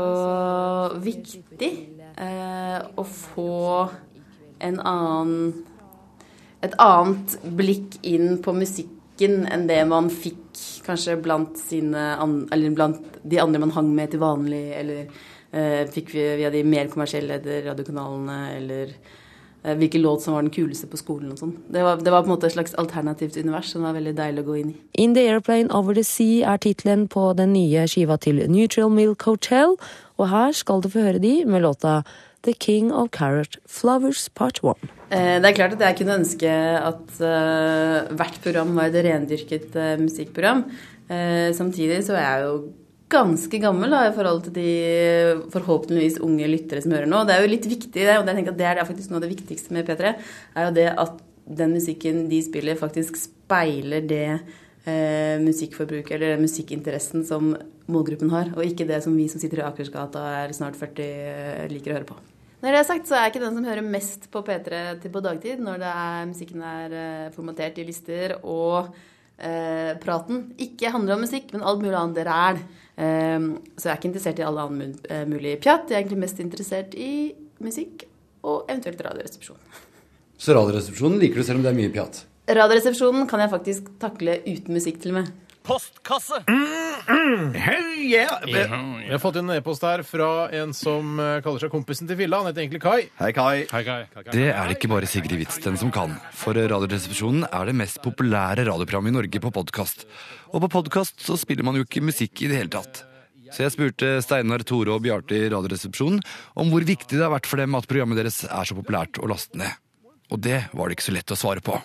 viktig 1.02 1.70
eh, 2.16 2.78
å 2.96 3.04
få 3.04 3.52
en 4.62 4.80
annen 4.80 5.68
Et 6.62 6.74
annet 6.78 7.32
blikk 7.58 7.96
inn 8.06 8.36
på 8.38 8.52
musikken 9.12 9.46
enn 9.46 9.66
det 9.68 9.84
man 9.88 10.10
fikk 10.10 10.84
kanskje 10.84 11.20
blant 11.22 11.58
sine 11.58 12.16
blant 12.74 13.20
de 13.22 13.38
andre 13.40 13.60
man 13.60 13.70
hang 13.70 13.94
med 13.94 14.10
til 14.10 14.20
vanlig, 14.20 14.72
eller 14.74 15.06
eh, 15.52 15.86
fikk 15.88 16.14
via 16.14 16.50
de 16.50 16.64
mer 16.64 16.88
kommersielle 16.88 17.38
radiokanalene, 17.38 18.56
eller 18.56 18.92
eh, 19.64 19.76
hvilken 19.76 20.02
låt 20.02 20.22
som 20.22 20.34
var 20.34 20.42
den 20.42 20.50
kuleste 20.50 20.88
på 20.88 20.96
skolen 20.96 21.32
og 21.32 21.38
sånn. 21.38 21.54
Det, 21.68 21.82
det 22.02 22.10
var 22.10 22.22
på 22.22 22.30
en 22.30 22.34
måte 22.34 22.46
et 22.46 22.56
slags 22.56 22.74
alternativt 22.74 23.36
univers 23.36 23.70
som 23.70 23.82
var 23.82 23.94
veldig 23.94 24.14
deilig 24.14 24.42
å 24.42 24.48
gå 24.48 24.56
inn 24.58 24.72
i. 24.72 24.80
In 24.98 25.14
the 25.14 25.28
Airplane 25.28 25.70
Over 25.70 25.94
the 25.94 26.04
Sea 26.04 26.54
er 26.54 26.58
tittelen 26.58 27.06
på 27.08 27.32
den 27.38 27.54
nye 27.54 27.86
skiva 27.86 28.18
til 28.18 28.42
Neutral 28.48 28.90
Milk 28.90 29.22
Hotel, 29.22 29.78
og 30.18 30.28
her 30.28 30.52
skal 30.52 30.82
du 30.82 30.90
få 30.90 31.06
høre 31.06 31.22
de 31.22 31.44
med 31.46 31.62
låta 31.62 32.02
The 32.42 32.54
King 32.54 32.90
of 32.90 33.10
Carrot 33.14 33.58
Flowers 33.70 34.28
Part 34.34 34.60
1. 34.62 34.88
Eh, 35.10 35.38
Det 35.40 35.48
er 35.48 35.56
klart 35.56 35.74
at 35.76 35.84
jeg 35.86 35.98
kunne 36.00 36.18
ønske 36.20 36.50
at 36.50 37.20
eh, 37.22 38.12
hvert 38.18 38.38
program 38.42 38.74
var 38.76 38.90
et 38.90 39.04
rendyrket 39.06 39.76
eh, 39.76 39.98
musikkprogram. 40.02 40.64
Samtidig 41.52 41.98
så 42.06 42.14
er 42.16 42.22
jeg 42.24 42.44
jo 42.46 42.52
ganske 43.12 43.58
gammel 43.60 43.92
da, 43.92 44.06
i 44.08 44.14
forhold 44.16 44.46
til 44.46 44.54
de 44.56 44.70
forhåpentligvis 45.52 46.16
unge 46.24 46.48
lyttere 46.48 46.80
som 46.80 46.94
hører 46.94 47.10
nå. 47.10 47.20
Det 47.28 47.34
er 47.34 47.44
jo 47.44 47.50
litt 47.52 47.68
viktig, 47.68 48.06
og 48.06 48.30
jeg 48.30 48.38
tenker 48.38 48.54
at 48.54 48.60
det 48.62 48.68
er 48.70 48.80
faktisk 48.88 49.12
noe 49.12 49.20
av 49.20 49.26
det 49.26 49.34
viktigste 49.34 49.76
med 49.76 49.84
P3, 49.90 50.14
er 50.56 50.68
jo 50.68 50.74
det 50.78 50.88
at 51.04 51.20
den 51.60 51.74
musikken 51.76 52.24
de 52.30 52.40
spiller, 52.46 52.80
faktisk 52.80 53.18
speiler 53.20 54.08
det 54.08 54.24
eh, 54.86 55.36
musikkforbruket 55.42 56.16
eller 56.16 56.36
den 56.36 56.46
musikkinteressen 56.46 57.26
som 57.28 57.52
målgruppen 57.92 58.32
har, 58.32 58.52
og 58.56 58.64
ikke 58.64 58.88
det 58.88 59.02
som 59.04 59.16
vi 59.18 59.28
som 59.28 59.42
sitter 59.42 59.60
i 59.60 59.66
Akersgata 59.66 60.22
er 60.44 60.56
snart 60.56 60.78
40 60.80 61.02
eh, 61.02 61.66
liker 61.72 61.92
å 61.92 62.00
høre 62.00 62.08
på. 62.14 62.22
Når 62.62 62.70
det 62.70 62.78
er 62.78 62.86
sagt, 62.86 63.08
så 63.10 63.16
er 63.18 63.24
jeg 63.24 63.32
ikke 63.32 63.42
den 63.42 63.56
som 63.58 63.64
hører 63.66 63.82
mest 63.82 64.28
på 64.30 64.40
P3 64.46 64.82
til 65.02 65.10
på 65.10 65.22
dagtid, 65.24 65.62
når 65.66 65.80
det 65.82 65.88
er, 65.90 66.28
musikken 66.30 66.62
er 66.62 66.92
eh, 66.94 67.32
formatert 67.34 67.80
i 67.82 67.86
lister 67.88 68.36
og 68.38 68.92
eh, 69.42 69.98
praten 70.02 70.44
ikke 70.62 70.92
handler 70.94 71.16
om 71.16 71.24
musikk, 71.26 71.50
men 71.50 71.66
alt 71.66 71.82
mulig 71.82 71.98
annet 71.98 72.20
det 72.20 72.26
er. 72.30 72.60
Eh, 73.02 73.48
så 73.74 73.88
jeg 73.88 73.92
er 73.92 73.98
ikke 73.98 74.10
interessert 74.12 74.42
i 74.42 74.46
alle 74.46 74.66
annen 74.68 74.94
eh, 75.10 75.24
mulig 75.26 75.56
pjatt. 75.64 75.90
Jeg 75.90 75.98
er 75.98 76.04
egentlig 76.04 76.22
mest 76.22 76.42
interessert 76.44 76.94
i 76.94 77.12
musikk 77.62 78.06
og 78.46 78.70
eventuelt 78.70 79.02
Radioresepsjonen. 79.08 79.82
Så 80.38 80.54
Radioresepsjonen 80.54 81.18
liker 81.22 81.42
du 81.42 81.46
selv 81.46 81.58
om 81.58 81.66
det 81.66 81.72
er 81.72 81.80
mye 81.82 81.90
pjatt? 81.94 82.24
Radioresepsjonen 82.46 83.26
kan 83.30 83.42
jeg 83.42 83.52
faktisk 83.52 83.90
takle 84.02 84.38
uten 84.46 84.78
musikk 84.78 85.02
til 85.02 85.16
og 85.16 85.20
med. 85.20 85.34
Postkasse! 85.62 86.40
Jeg 88.02 88.26
har 88.26 89.20
fått 89.22 89.38
en 89.38 89.52
e-post 89.54 89.84
her 89.86 90.02
fra 90.06 90.30
en 90.58 90.72
som 90.74 91.20
eh, 91.22 91.38
kaller 91.44 91.62
seg 91.62 91.70
kompisen 91.72 92.08
til 92.10 92.18
Filla. 92.18 92.40
Han 92.42 92.50
heter 92.50 92.64
egentlig 92.64 92.82
Kai. 92.82 93.06
Hei, 93.20 93.30
Kai. 93.36 93.62
Hei, 93.70 93.82
Kai. 93.86 94.00
Det 94.32 94.48
er 94.50 94.58
det 94.66 94.76
ikke 94.76 94.90
bare 94.90 95.08
Sigrid 95.10 95.36
Hvitsten 95.38 95.78
som 95.78 95.92
kan. 95.94 96.16
For 96.34 96.58
Radioresepsjonen 96.58 97.46
er 97.46 97.70
det 97.70 97.76
mest 97.78 98.02
populære 98.02 98.66
radioprogrammet 98.66 99.14
i 99.14 99.16
Norge 99.20 99.42
på 99.44 99.54
podkast. 99.54 100.04
Og 100.50 100.64
på 100.66 100.72
podkast 100.80 101.22
så 101.22 101.38
spiller 101.38 101.66
man 101.66 101.78
jo 101.78 101.86
ikke 101.86 102.02
musikk 102.04 102.42
i 102.42 102.50
det 102.50 102.58
hele 102.58 102.74
tatt. 102.74 103.04
Så 103.52 103.66
jeg 103.66 103.74
spurte 103.74 104.16
Steinar, 104.24 104.64
Tore 104.66 104.96
og 104.96 105.04
Bjarte 105.04 105.36
i 105.36 105.46
Radioresepsjonen 105.52 106.22
om 106.58 106.72
hvor 106.72 106.84
viktig 106.88 107.14
det 107.14 107.22
har 107.22 107.34
vært 107.34 107.48
for 107.50 107.60
dem 107.60 107.78
at 107.78 107.86
programmet 107.88 108.18
deres 108.18 108.42
er 108.48 108.68
så 108.68 108.76
populært 108.78 109.20
å 109.20 109.30
laste 109.30 109.60
ned. 109.60 109.78
Og 110.32 110.40
det 110.42 110.64
var 110.72 110.88
det 110.88 110.96
ikke 110.96 111.10
så 111.10 111.16
lett 111.18 111.34
å 111.34 111.38
svare 111.38 111.62
på. 111.64 111.76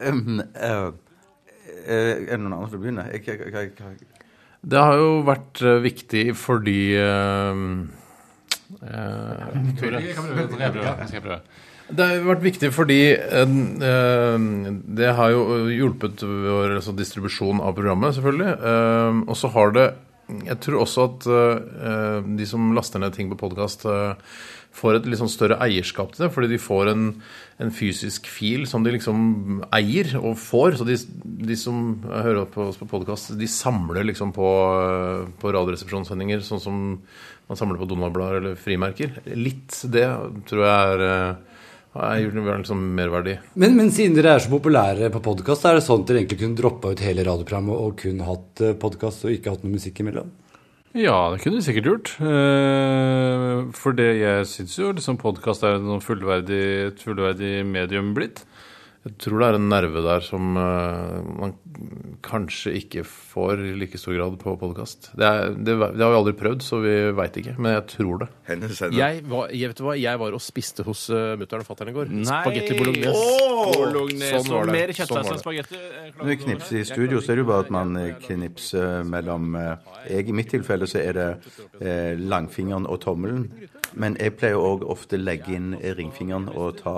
Um, 0.00 0.40
eh, 0.40 0.88
er 1.86 2.22
det 2.30 2.40
noen 2.42 2.56
andre 2.56 2.68
som 2.70 2.78
vil 2.78 2.84
begynne? 2.86 3.08
Jeg, 3.12 3.24
jeg, 3.26 3.52
jeg, 3.52 3.72
jeg, 3.78 4.22
Det 4.62 4.84
har 4.86 5.00
jo 5.00 5.10
vært 5.26 5.62
eh, 5.62 5.80
viktig 5.82 6.24
fordi 6.38 6.78
eh, 7.00 7.62
eh, 8.86 9.58
Tore. 9.80 10.00
Det 11.92 12.06
har 12.06 12.14
jo 12.16 12.28
vært 12.30 12.44
viktig 12.46 12.70
fordi 12.72 13.00
eh, 13.16 13.56
eh, 13.90 14.46
det 15.00 15.10
har 15.18 15.34
jo 15.34 15.42
hjulpet 15.72 16.24
vår 16.24 16.78
altså, 16.78 16.94
distribusjon 16.96 17.60
av 17.60 17.74
programmet, 17.76 18.14
selvfølgelig. 18.16 18.54
Eh, 18.72 19.20
og 19.26 19.36
så 19.38 19.52
har 19.56 19.76
det 19.76 19.90
Jeg 20.46 20.58
tror 20.64 20.80
også 20.80 21.04
at 21.10 21.26
eh, 21.28 22.28
de 22.38 22.46
som 22.48 22.72
laster 22.72 23.02
ned 23.02 23.12
ting 23.12 23.28
på 23.28 23.36
podkast, 23.36 23.84
får 24.76 24.98
et 24.98 25.08
litt 25.10 25.20
sånn 25.20 25.30
større 25.32 25.58
eierskap 25.64 26.14
til 26.14 26.26
det. 26.26 26.30
Fordi 26.34 26.50
de 26.52 26.60
får 26.62 26.92
en, 26.92 27.04
en 27.62 27.72
fysisk 27.74 28.28
fil 28.32 28.64
som 28.70 28.84
de 28.84 28.94
liksom 28.96 29.62
eier 29.74 30.14
og 30.20 30.36
får. 30.40 30.78
Så 30.80 30.88
de, 30.88 30.98
de 31.50 31.58
som 31.58 32.00
hører 32.08 32.48
på 32.52 32.68
oss 32.70 32.80
på 32.80 32.88
podkast, 32.90 33.34
de 33.38 33.50
samler 33.50 34.06
liksom 34.08 34.34
på, 34.36 34.50
på 35.42 35.54
Radioresepsjonssendinger, 35.58 36.44
sånn 36.46 36.62
som 36.62 36.82
man 37.50 37.58
samler 37.58 37.80
på 37.80 37.88
Donald-blader 37.90 38.40
eller 38.40 38.60
frimerker. 38.60 39.18
Litt 39.36 39.82
det 39.92 40.08
tror 40.48 40.66
jeg 40.66 41.00
er 41.00 41.08
jeg 41.92 42.00
har 42.00 42.20
gjort 42.22 42.62
liksom 42.62 42.84
merverdi. 42.96 43.34
Men, 43.60 43.74
men 43.76 43.90
siden 43.92 44.14
dere 44.16 44.38
er 44.38 44.40
så 44.40 44.48
populære 44.48 45.10
på 45.12 45.20
podkast, 45.26 45.66
er 45.68 45.76
det 45.76 45.82
sånn 45.84 46.00
at 46.00 46.06
dere 46.08 46.22
egentlig 46.22 46.38
kunne 46.40 46.56
droppa 46.56 46.94
ut 46.94 47.02
hele 47.04 47.26
radioprogrammet 47.26 47.82
og 47.84 47.98
kun 48.00 48.22
hatt 48.24 48.62
podkast 48.80 49.26
og 49.26 49.34
ikke 49.34 49.52
hatt 49.52 49.66
noe 49.66 49.74
musikk 49.74 50.00
imellom? 50.00 50.30
Ja, 50.92 51.30
det 51.32 51.40
kunne 51.40 51.56
vi 51.56 51.64
sikkert 51.64 51.86
gjort. 51.88 52.10
Eh, 52.20 53.62
For 53.80 53.96
det 53.96 54.10
jeg 54.20 54.46
syns 54.50 54.74
jo 54.76 54.90
liksom 54.92 55.16
podkast 55.20 55.64
er 55.64 55.78
noe 55.80 56.02
fullverdig, 56.04 56.62
et 56.90 57.00
fullverdig 57.00 57.62
medium 57.64 58.12
blitt. 58.16 58.42
Jeg 59.02 59.16
tror 59.18 59.40
det 59.42 59.46
er 59.48 59.56
en 59.58 59.64
nerve 59.66 60.02
der 60.04 60.22
som 60.22 60.54
eh, 60.54 61.16
man 61.34 61.56
kanskje 62.22 62.70
ikke 62.78 63.02
får 63.02 63.62
i 63.66 63.72
like 63.80 63.98
stor 63.98 64.14
grad 64.14 64.36
på 64.38 64.54
podkast. 64.60 65.08
Det, 65.18 65.30
det, 65.58 65.74
det 65.74 66.04
har 66.04 66.12
vi 66.12 66.18
aldri 66.20 66.34
prøvd, 66.38 66.62
så 66.62 66.78
vi 66.84 66.94
veit 67.18 67.38
ikke. 67.40 67.56
Men 67.58 67.74
jeg 67.74 67.84
tror 67.96 68.22
det. 68.22 68.28
Jeg 68.94 69.24
var, 69.26 69.50
jeg 69.50 69.72
vet 69.72 69.80
du 69.80 69.84
hva, 69.88 69.96
jeg 69.98 70.22
var 70.22 70.36
og 70.38 70.44
spiste 70.44 70.86
hos 70.86 71.08
uh, 71.10 71.34
mutter'n 71.40 71.64
og 71.64 71.68
fatter'n 71.72 71.90
i 71.90 71.96
går. 71.96 72.14
Spagetti 72.30 72.78
bolognese. 72.78 73.16
Oh! 73.18 73.72
Bolognese 73.72 74.38
Sånn 74.38 74.54
var 74.54 74.70
det. 74.70 74.78
mer 74.78 74.94
Sånn 75.02 75.20
enn 75.24 75.42
spagetti. 75.42 75.82
Når 76.20 76.30
vi 76.30 76.38
knipser 76.44 76.78
i 76.78 76.86
studio, 76.86 77.18
så 77.18 77.34
er 77.34 77.40
det 77.40 77.44
jo 77.44 77.50
bare 77.50 77.66
at 77.66 77.74
man 77.74 77.98
eh, 77.98 78.14
knipser 78.22 79.02
mellom 79.08 79.58
eh, 79.58 79.92
jeg, 80.12 80.30
I 80.30 80.36
mitt 80.36 80.50
tilfelle 80.54 80.86
så 80.90 81.02
er 81.02 81.18
det 81.18 81.28
eh, 81.82 82.14
langfingeren 82.18 82.86
og 82.86 83.02
tommelen. 83.02 83.48
Men 83.98 84.14
jeg 84.20 84.38
pleier 84.38 84.62
òg 84.62 84.86
ofte 84.88 85.18
legge 85.20 85.56
inn 85.58 85.74
ringfingeren 85.98 86.48
og 86.54 86.78
ta 86.80 86.96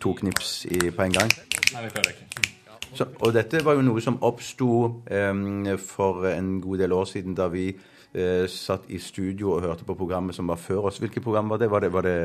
to 0.00 0.14
knips 0.20 0.64
i, 0.70 0.90
på 0.90 1.02
en 1.02 1.16
gang. 1.16 1.32
Nei, 1.72 1.84
vi 1.84 1.90
klarer 1.94 2.10
det 2.10 2.16
ikke. 2.16 2.52
Så, 2.96 3.04
og 3.20 3.34
dette 3.34 3.60
var 3.64 3.76
jo 3.76 3.84
noe 3.84 4.00
som 4.00 4.16
oppsto 4.24 4.70
um, 5.04 5.66
for 5.82 6.28
en 6.30 6.56
god 6.64 6.80
del 6.84 6.94
år 6.96 7.08
siden, 7.10 7.34
da 7.36 7.48
vi 7.52 7.68
eh, 8.16 8.46
satt 8.50 8.88
i 8.90 8.98
studio 9.02 9.52
og 9.54 9.64
hørte 9.64 9.84
på 9.86 9.96
programmet 9.98 10.36
som 10.36 10.48
var 10.50 10.58
før 10.60 10.88
oss. 10.90 11.00
Hvilket 11.02 11.24
program 11.24 11.50
var 11.52 11.60
det? 11.60 11.68
Var 11.70 11.84
det, 11.84 11.90
var 11.94 12.06
det 12.06 12.16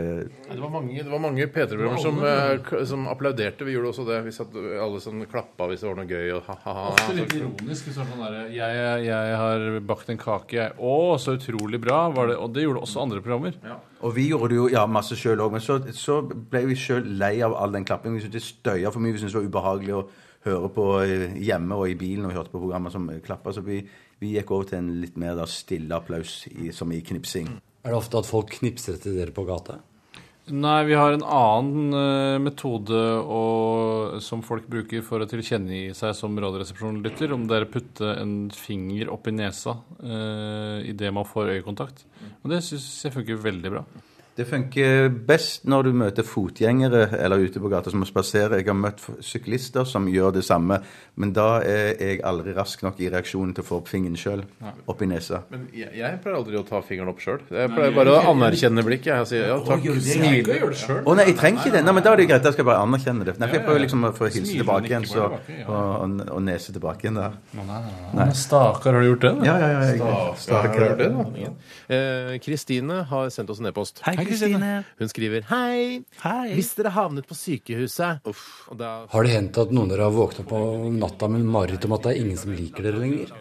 Nei, 0.48 0.56
Det 0.56 0.62
var 0.62 0.72
mange, 0.74 0.96
det 0.98 1.12
var 1.12 1.22
mange 1.24 1.48
P3-programmer 1.48 2.02
som, 2.02 2.22
eh, 2.26 2.86
som 2.88 3.08
applauderte. 3.12 3.68
Vi 3.68 3.76
gjorde 3.76 3.92
også 3.92 4.08
det. 4.08 4.22
Vi 4.26 4.36
satt 4.36 4.56
alle 4.56 5.02
sånn 5.04 5.26
klappa 5.32 5.68
hvis 5.70 5.84
det 5.84 5.90
var 5.90 6.00
noe 6.00 6.10
gøy. 6.10 6.32
Og 6.38 6.48
ha-ha-ha. 6.48 6.88
Ofte 6.96 7.18
litt 7.20 7.36
ironisk. 7.38 7.92
Sånn 7.92 8.16
der, 8.16 8.40
jeg, 8.56 9.06
jeg 9.10 9.38
har 9.44 9.68
bakt 9.92 10.12
en 10.14 10.22
kake, 10.22 10.58
jeg. 10.58 10.76
Å, 10.80 10.98
så 11.22 11.36
utrolig 11.38 11.82
bra. 11.84 12.04
Var 12.16 12.32
det, 12.32 12.40
og 12.40 12.56
det 12.56 12.66
gjorde 12.66 12.86
også 12.88 13.06
andre 13.06 13.24
programmer. 13.24 13.60
Og 14.02 14.16
vi 14.16 14.30
gjorde 14.32 14.54
det 14.54 14.60
jo 14.62 14.68
ja, 14.74 14.88
masse 14.90 15.18
sjøl 15.20 15.44
òg, 15.44 15.54
men 15.54 15.64
så, 15.64 15.78
så 15.94 16.22
ble 16.26 16.66
vi 16.72 16.78
sjøl 16.80 17.06
lei 17.20 17.36
av 17.46 17.54
all 17.60 17.76
den 17.76 17.86
klappingen. 17.88 18.18
Vi 18.18 18.26
syntes 18.26 18.40
det 18.40 18.48
støya 18.48 18.94
for 18.94 19.04
mye. 19.04 19.14
Vi 19.14 19.22
syntes 19.22 19.36
det 19.38 19.44
var 19.44 19.52
ubehagelig 19.52 19.98
å 20.00 20.06
høre 20.46 20.72
på 20.74 20.86
eh, 21.04 21.36
hjemme 21.46 21.78
og 21.78 21.92
i 21.92 21.98
bilen 22.00 22.26
og 22.26 22.34
hørte 22.34 22.54
på 22.54 22.62
programmer 22.64 22.94
som 22.94 23.06
klappa. 23.26 23.54
Så 23.54 23.62
vi, 23.66 23.82
vi 24.22 24.36
gikk 24.38 24.52
over 24.54 24.70
til 24.70 24.80
en 24.80 24.92
litt 25.02 25.18
mer 25.20 25.36
da, 25.40 25.48
stille 25.50 25.98
applaus 25.98 26.44
i, 26.52 26.70
som 26.76 26.92
i 26.94 27.02
knipsing. 27.02 27.48
Er 27.82 27.90
det 27.94 27.98
ofte 27.98 28.20
at 28.22 28.30
folk 28.30 28.52
knipser 28.60 29.00
etter 29.00 29.16
dere 29.18 29.34
på 29.34 29.44
gata? 29.48 29.80
Nei, 30.52 30.80
vi 30.90 30.96
har 30.98 31.14
en 31.14 31.24
annen 31.24 31.94
uh, 31.96 32.38
metode 32.42 32.98
å- 32.98 34.18
som 34.26 34.42
folk 34.44 34.66
bruker 34.70 35.04
for 35.06 35.22
å 35.22 35.28
tilkjennegi 35.30 35.94
seg 35.96 36.16
som 36.18 36.34
Radioresepsjon-lytter, 36.42 37.32
om 37.36 37.46
det 37.48 37.60
er 37.60 37.66
å 37.68 37.72
putte 37.72 38.10
en 38.18 38.34
finger 38.54 39.12
opp 39.14 39.30
i 39.30 39.36
nesa 39.38 39.78
uh, 40.02 40.82
idet 40.82 41.14
man 41.14 41.30
får 41.30 41.54
øyekontakt. 41.56 42.04
Og 42.42 42.50
det 42.52 42.64
syns 42.66 42.90
jeg 43.06 43.14
funker 43.16 43.40
veldig 43.42 43.74
bra. 43.78 43.86
Det 44.42 44.48
funker 44.50 45.10
best 45.30 45.68
når 45.70 45.84
du 45.86 45.92
møter 46.02 46.26
fotgjengere 46.26 47.04
eller 47.20 47.44
ute 47.46 47.62
på 47.62 47.70
gata 47.70 47.92
som 47.94 48.02
må 48.02 48.08
spasere. 48.10 48.58
Jeg 48.58 48.66
har 48.72 48.78
møtt 48.78 49.04
syklister 49.22 49.86
som 49.86 50.08
gjør 50.10 50.34
det 50.40 50.42
samme, 50.48 50.80
men 51.22 51.34
da 51.36 51.60
er 51.62 51.92
jeg 52.02 52.22
aldri 52.26 52.56
rask 52.58 52.82
nok 52.82 52.98
i 53.04 53.10
reaksjonen 53.14 53.52
til 53.54 53.62
å 53.62 53.68
få 53.68 53.78
opp 53.84 53.92
fingeren 53.92 54.18
sjøl 54.18 54.42
opp 54.90 55.04
i 55.06 55.10
nesa. 55.12 55.44
Men 55.54 55.68
jeg, 55.78 55.92
jeg 56.00 56.18
pleier 56.24 56.40
aldri 56.40 56.58
å 56.58 56.64
ta 56.66 56.82
fingeren 56.86 57.12
opp 57.14 57.22
sjøl. 57.22 57.38
Jeg 57.54 57.70
pleier 57.76 57.94
bare 57.94 58.16
å 58.16 58.24
anerkjenne 58.32 58.86
blikket. 58.88 59.12
Jeg 59.12 59.30
sier 59.30 59.52
ja, 59.52 59.60
takk. 59.68 59.86
smil. 60.08 60.50
Å 61.06 61.16
nei, 61.20 61.28
jeg 61.30 61.38
trenger 61.38 61.62
ikke 61.62 61.76
det. 61.78 61.84
Nei, 61.86 61.96
men 62.00 62.08
Da 62.08 62.16
er 62.16 62.24
det 62.24 62.28
greit. 62.32 62.42
Da 62.48 62.56
skal 62.56 62.64
jeg 62.64 62.70
bare 62.72 62.88
anerkjenne 62.88 63.30
det. 63.30 63.38
Nei, 63.38 63.52
for 63.52 63.60
Jeg 63.60 63.66
prøver 63.68 63.86
liksom 63.86 64.10
å 64.10 64.14
få 64.18 64.32
hilse 64.32 64.58
tilbake 64.58 64.90
igjen 64.90 65.08
så, 65.12 65.28
og, 65.30 65.54
og, 65.68 66.26
og 66.26 66.42
nese 66.48 66.74
tilbake 66.74 67.06
igjen 67.06 67.22
der. 67.22 67.38
Nei. 68.18 68.28
Stakkar, 68.42 68.98
har 68.98 69.06
du 69.06 69.12
gjort 69.12 69.28
det? 69.28 69.36
da? 69.38 69.52
Ja, 69.52 69.56
ja, 69.62 69.70
ja. 69.76 69.94
Stakkar, 69.94 70.42
stakkar. 70.48 70.88
har 70.90 70.98
du 70.98 71.06
gjort 71.06 71.38
det. 71.38 71.54
Eh, 71.92 72.34
Kristine 72.42 73.04
har 73.12 73.30
sendt 73.30 73.54
oss 73.54 73.62
en 73.62 73.70
e-post. 73.70 74.02
Hei, 74.08 74.16
Kristine. 74.32 74.72
Hun 75.02 75.12
skriver 75.12 75.46
Hei. 75.52 76.02
Hvis 76.56 76.74
dere 76.80 76.94
havnet 76.96 77.28
på 77.30 77.38
sykehuset 77.38 78.26
og 78.32 78.78
da, 78.80 78.92
Har 79.12 79.28
det 79.28 79.36
hendt 79.36 79.60
at 79.62 79.72
noen 79.76 79.90
av 79.92 79.96
dere 79.98 80.08
har 80.10 80.16
våknet 80.16 80.52
om 80.58 81.00
natta 81.02 81.30
med 81.32 81.46
mareritt 81.46 81.86
om 81.88 81.96
at 81.98 82.08
det 82.08 82.14
er 82.16 82.22
ingen 82.26 82.40
som 82.42 82.54
liker 82.56 82.88
dere 82.88 83.02
lenger? 83.04 83.34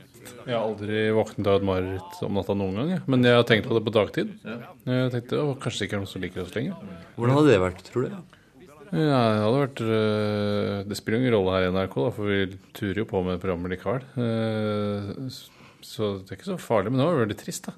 Jeg 0.46 0.52
har 0.56 0.62
aldri 0.64 1.06
våknet 1.16 1.48
av 1.48 1.58
et 1.60 1.64
mareritt 1.68 2.18
om 2.26 2.36
natta 2.36 2.54
noen 2.56 2.76
gang, 2.76 2.90
jeg. 2.94 3.00
men 3.12 3.24
jeg 3.26 3.36
har 3.36 3.46
tenkt 3.48 3.66
på 3.68 3.76
det 3.76 3.82
på 3.86 3.92
dagtid. 3.94 4.34
Jeg 4.88 5.12
tenkte 5.14 5.40
å, 5.40 5.54
kanskje 5.60 5.86
ikke 5.86 5.96
er 5.98 6.02
noen 6.02 6.10
som 6.10 6.22
liker 6.24 6.44
oss 6.44 6.54
lenger. 6.54 6.76
Hvordan 7.16 7.36
hadde 7.38 7.50
det 7.52 7.58
vært, 7.64 7.82
tror 7.88 8.06
du? 8.06 8.14
Ja, 8.90 8.98
det 8.98 9.42
hadde 9.44 9.58
vært 9.60 9.80
øh, 9.86 10.78
Det 10.90 10.96
spiller 10.98 11.20
ingen 11.20 11.34
rolle 11.36 11.52
her 11.54 11.66
i 11.68 11.70
NRK, 11.70 11.92
da, 11.94 12.10
for 12.16 12.26
vi 12.26 12.40
turer 12.74 13.02
jo 13.04 13.06
på 13.10 13.20
med 13.26 13.38
programmet 13.42 13.70
likevel. 13.76 14.06
Eh, 14.18 15.28
Så 15.86 16.08
det 16.24 16.34
er 16.34 16.40
ikke 16.40 16.50
så 16.50 16.58
farlig, 16.60 16.90
men 16.92 17.00
det 17.00 17.06
var 17.08 17.20
veldig 17.22 17.38
trist, 17.40 17.68
da. 17.70 17.76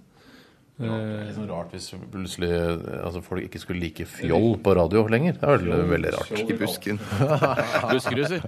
Det 0.82 0.88
er 0.90 1.26
litt 1.28 1.36
sånn 1.36 1.50
rart 1.50 1.70
hvis 1.74 1.84
plutselig 2.10 2.50
altså, 2.98 3.20
folk 3.22 3.42
ikke 3.46 3.60
skulle 3.62 3.84
like 3.84 4.04
fjoll 4.10 4.56
på 4.64 4.70
radio 4.78 5.00
lenger. 5.12 5.32
Det 5.38 5.46
er 5.46 5.50
veldig, 5.60 5.76
veldig 5.92 6.10
rart. 6.16 6.30
I 6.42 6.56
busken. 6.58 6.96
Buskerud, 7.92 8.26
si. 8.32 8.38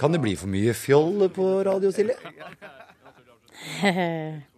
Kan 0.00 0.10
det 0.16 0.20
bli 0.24 0.34
for 0.40 0.48
mye 0.50 0.72
fjoll 0.74 1.18
på 1.34 1.44
radio, 1.68 1.88
Silje? 1.94 2.16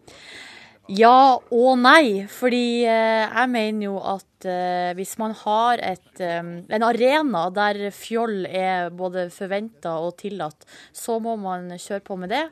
Ja 0.90 1.38
og 1.38 1.76
nei, 1.78 2.26
fordi 2.26 2.82
eh, 2.90 3.22
jeg 3.22 3.50
mener 3.52 3.84
jo 3.86 4.00
at 4.02 4.46
eh, 4.50 4.90
hvis 4.98 5.14
man 5.20 5.30
har 5.44 5.78
et, 5.78 6.18
eh, 6.18 6.42
en 6.42 6.84
arena 6.84 7.44
der 7.54 7.92
fjoll 7.94 8.48
er 8.50 8.90
både 8.90 9.28
forventa 9.30 9.94
og 10.02 10.16
tillatt, 10.18 10.66
så 10.92 11.20
må 11.22 11.36
man 11.38 11.70
kjøre 11.78 12.02
på 12.02 12.16
med 12.18 12.34
det. 12.34 12.42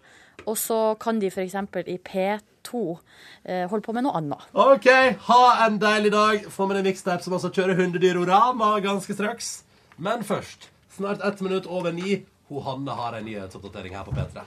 Og 0.47 0.57
så 0.59 0.79
kan 1.01 1.21
de 1.21 1.31
f.eks. 1.31 1.57
i 1.87 1.99
P2 1.99 2.83
eh, 3.45 3.67
holde 3.71 3.85
på 3.85 3.95
med 3.97 4.07
noe 4.07 4.17
annet. 4.21 4.47
OK, 4.53 4.89
ha 5.29 5.43
en 5.67 5.81
deilig 5.83 6.13
dag. 6.15 6.47
Få 6.53 6.69
med 6.71 6.81
deg 6.81 6.91
Mixtape, 6.91 7.25
som 7.25 7.37
altså 7.37 7.53
kjører 7.55 7.79
Hundedyrorama 7.81 8.73
ganske 8.85 9.17
straks. 9.17 9.61
Men 10.01 10.25
først, 10.25 10.71
snart 10.97 11.25
ett 11.27 11.43
minutt 11.45 11.69
over 11.69 11.93
ni, 11.93 12.23
hun 12.51 12.65
Hanne 12.65 12.97
har 12.97 13.19
en 13.19 13.27
nyhetsoppdatering 13.29 13.95
her 13.99 14.07
på 14.09 14.17
P3. 14.17 14.47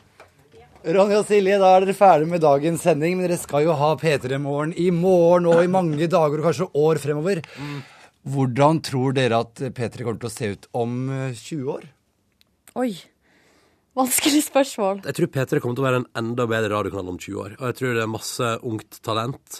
Ronny 0.83 1.15
og 1.15 1.23
Silje, 1.29 1.55
da 1.61 1.69
er 1.77 1.85
dere 1.85 1.95
ferdige 1.95 2.27
med 2.27 2.41
dagens 2.43 2.81
sending, 2.83 3.15
men 3.15 3.23
dere 3.29 3.39
skal 3.39 3.63
jo 3.63 3.75
ha 3.79 3.93
P3 3.95 4.35
Morgen 4.43 4.73
i 4.75 4.89
morgen 4.91 5.47
og 5.47 5.61
i 5.63 5.71
mange 5.71 6.09
dager 6.11 6.41
og 6.41 6.49
kanskje 6.49 6.67
år 6.75 6.99
fremover. 6.99 7.39
Hvordan 8.27 8.81
tror 8.83 9.15
dere 9.15 9.39
at 9.45 9.61
P3 9.75 10.03
kommer 10.03 10.19
til 10.19 10.27
å 10.27 10.33
se 10.33 10.49
ut 10.55 10.67
om 10.75 10.97
eh, 11.11 11.39
20 11.39 11.71
år? 11.71 11.87
Oi. 12.79 12.91
Vanskelig 13.93 14.41
spørsmål. 14.47 15.03
Jeg 15.05 15.15
tror 15.19 15.29
P3 15.29 15.59
kommer 15.61 15.77
til 15.77 15.83
å 15.83 15.85
være 15.85 15.99
en 16.01 16.09
enda 16.17 16.47
bedre 16.49 16.71
radiokanal 16.73 17.11
om 17.13 17.19
20 17.21 17.43
år. 17.43 17.51
Og 17.59 17.67
jeg 17.69 17.77
tror 17.77 17.93
det 17.93 18.01
er 18.01 18.09
masse 18.09 18.49
ungt 18.65 18.97
talent 19.05 19.59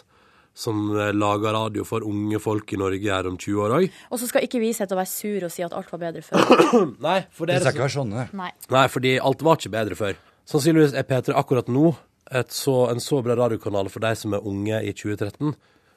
som 0.58 0.80
eh, 0.98 1.12
lager 1.14 1.54
radio 1.54 1.86
for 1.86 2.06
unge 2.06 2.40
folk 2.42 2.74
i 2.74 2.80
Norge 2.82 3.14
her 3.14 3.30
om 3.30 3.38
20 3.38 3.62
år 3.66 3.76
òg. 3.78 4.00
Og 4.10 4.22
så 4.22 4.30
skal 4.30 4.46
ikke 4.46 4.62
vi 4.62 4.72
sitte 4.74 4.94
og 4.98 5.02
være 5.02 5.12
sur 5.12 5.46
og 5.46 5.54
si 5.54 5.66
at 5.66 5.74
alt 5.78 5.94
var 5.94 6.02
bedre 6.02 6.26
før. 6.26 6.66
Nei, 7.08 7.20
for 7.34 7.50
det 7.50 7.60
er 7.60 7.78
det 7.78 7.90
sånne. 7.94 8.28
Nei. 8.38 8.50
Nei, 8.74 8.88
fordi 8.90 9.16
alt 9.22 9.46
var 9.46 9.62
ikke 9.62 9.74
bedre 9.74 9.98
før. 10.02 10.18
Sannsynligvis 10.50 10.98
er 10.98 11.08
P3 11.10 11.38
akkurat 11.38 11.70
nå 11.70 11.94
et 12.34 12.54
så, 12.56 12.88
en 12.90 13.02
så 13.04 13.22
bra 13.26 13.38
radiokanal 13.38 13.90
for 13.94 14.02
de 14.02 14.16
som 14.18 14.34
er 14.34 14.46
unge 14.50 14.82
i 14.82 14.94
2013, 14.98 15.54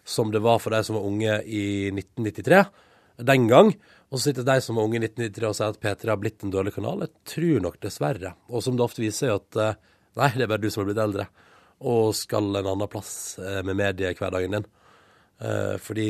som 0.06 0.32
det 0.32 0.44
var 0.44 0.60
for 0.60 0.76
de 0.76 0.82
som 0.84 0.98
var 0.98 1.08
unge 1.08 1.40
i 1.48 1.64
1993, 1.88 2.64
den 3.32 3.48
gang. 3.48 3.72
Og 4.10 4.18
så 4.20 4.28
sitter 4.28 4.46
de 4.46 4.60
som 4.62 4.76
var 4.78 4.86
unge 4.86 5.00
i 5.00 5.02
1993 5.02 5.48
og 5.48 5.56
sier 5.58 5.72
at 5.74 5.80
P3 5.82 6.12
har 6.12 6.20
blitt 6.22 6.44
en 6.46 6.52
dårlig 6.54 6.72
kanal. 6.76 7.00
Jeg 7.02 7.12
tror 7.32 7.64
nok 7.64 7.80
dessverre. 7.82 8.34
Og 8.52 8.62
som 8.62 8.76
det 8.78 8.84
ofte 8.86 9.02
viser 9.02 9.26
seg 9.26 9.34
at 9.34 9.58
eh, 9.64 9.78
nei, 10.20 10.28
det 10.36 10.46
er 10.46 10.52
bare 10.52 10.62
du 10.62 10.70
som 10.70 10.84
har 10.84 10.90
blitt 10.92 11.02
eldre, 11.02 11.26
og 11.90 12.12
skal 12.16 12.52
en 12.60 12.68
annen 12.70 12.88
plass 12.92 13.10
eh, 13.42 13.62
med 13.66 13.76
mediehverdagen 13.82 14.54
din. 14.60 14.68
Eh, 15.42 15.74
fordi 15.82 16.06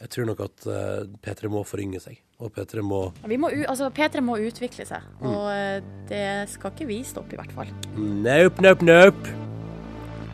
jeg 0.00 0.08
tror 0.12 0.26
nok 0.32 0.42
at 0.48 0.66
eh, 0.72 1.06
P3 1.24 1.48
må 1.52 1.62
forynge 1.68 2.00
seg, 2.02 2.18
og 2.42 2.50
P3 2.56 2.82
må 2.84 3.00
Vi 3.28 3.38
må, 3.40 3.52
altså, 3.70 3.88
P3 3.94 4.20
må 4.26 4.40
utvikle 4.42 4.84
seg, 4.88 5.06
Mm. 5.20 5.30
og 5.30 5.90
det 6.10 6.24
skal 6.50 6.72
ikke 6.74 6.88
vi 6.90 7.02
stoppe, 7.04 7.36
i 7.36 7.40
hvert 7.40 7.52
fall. 7.56 7.70
Nope, 7.96 8.64
nope, 8.66 8.84
nope. 8.88 9.36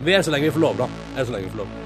Vi 0.07 0.13
er 0.17 0.23
så 0.25 0.33
lenge 0.33 0.49
vi 0.49 0.57
får 0.57 0.65
lov, 0.71 0.81
da. 0.81 0.89
Er 1.17 1.25
så 1.29 1.35
lenge 1.37 1.51
vi 1.51 1.55
får 1.59 1.65
lov. 1.67 1.86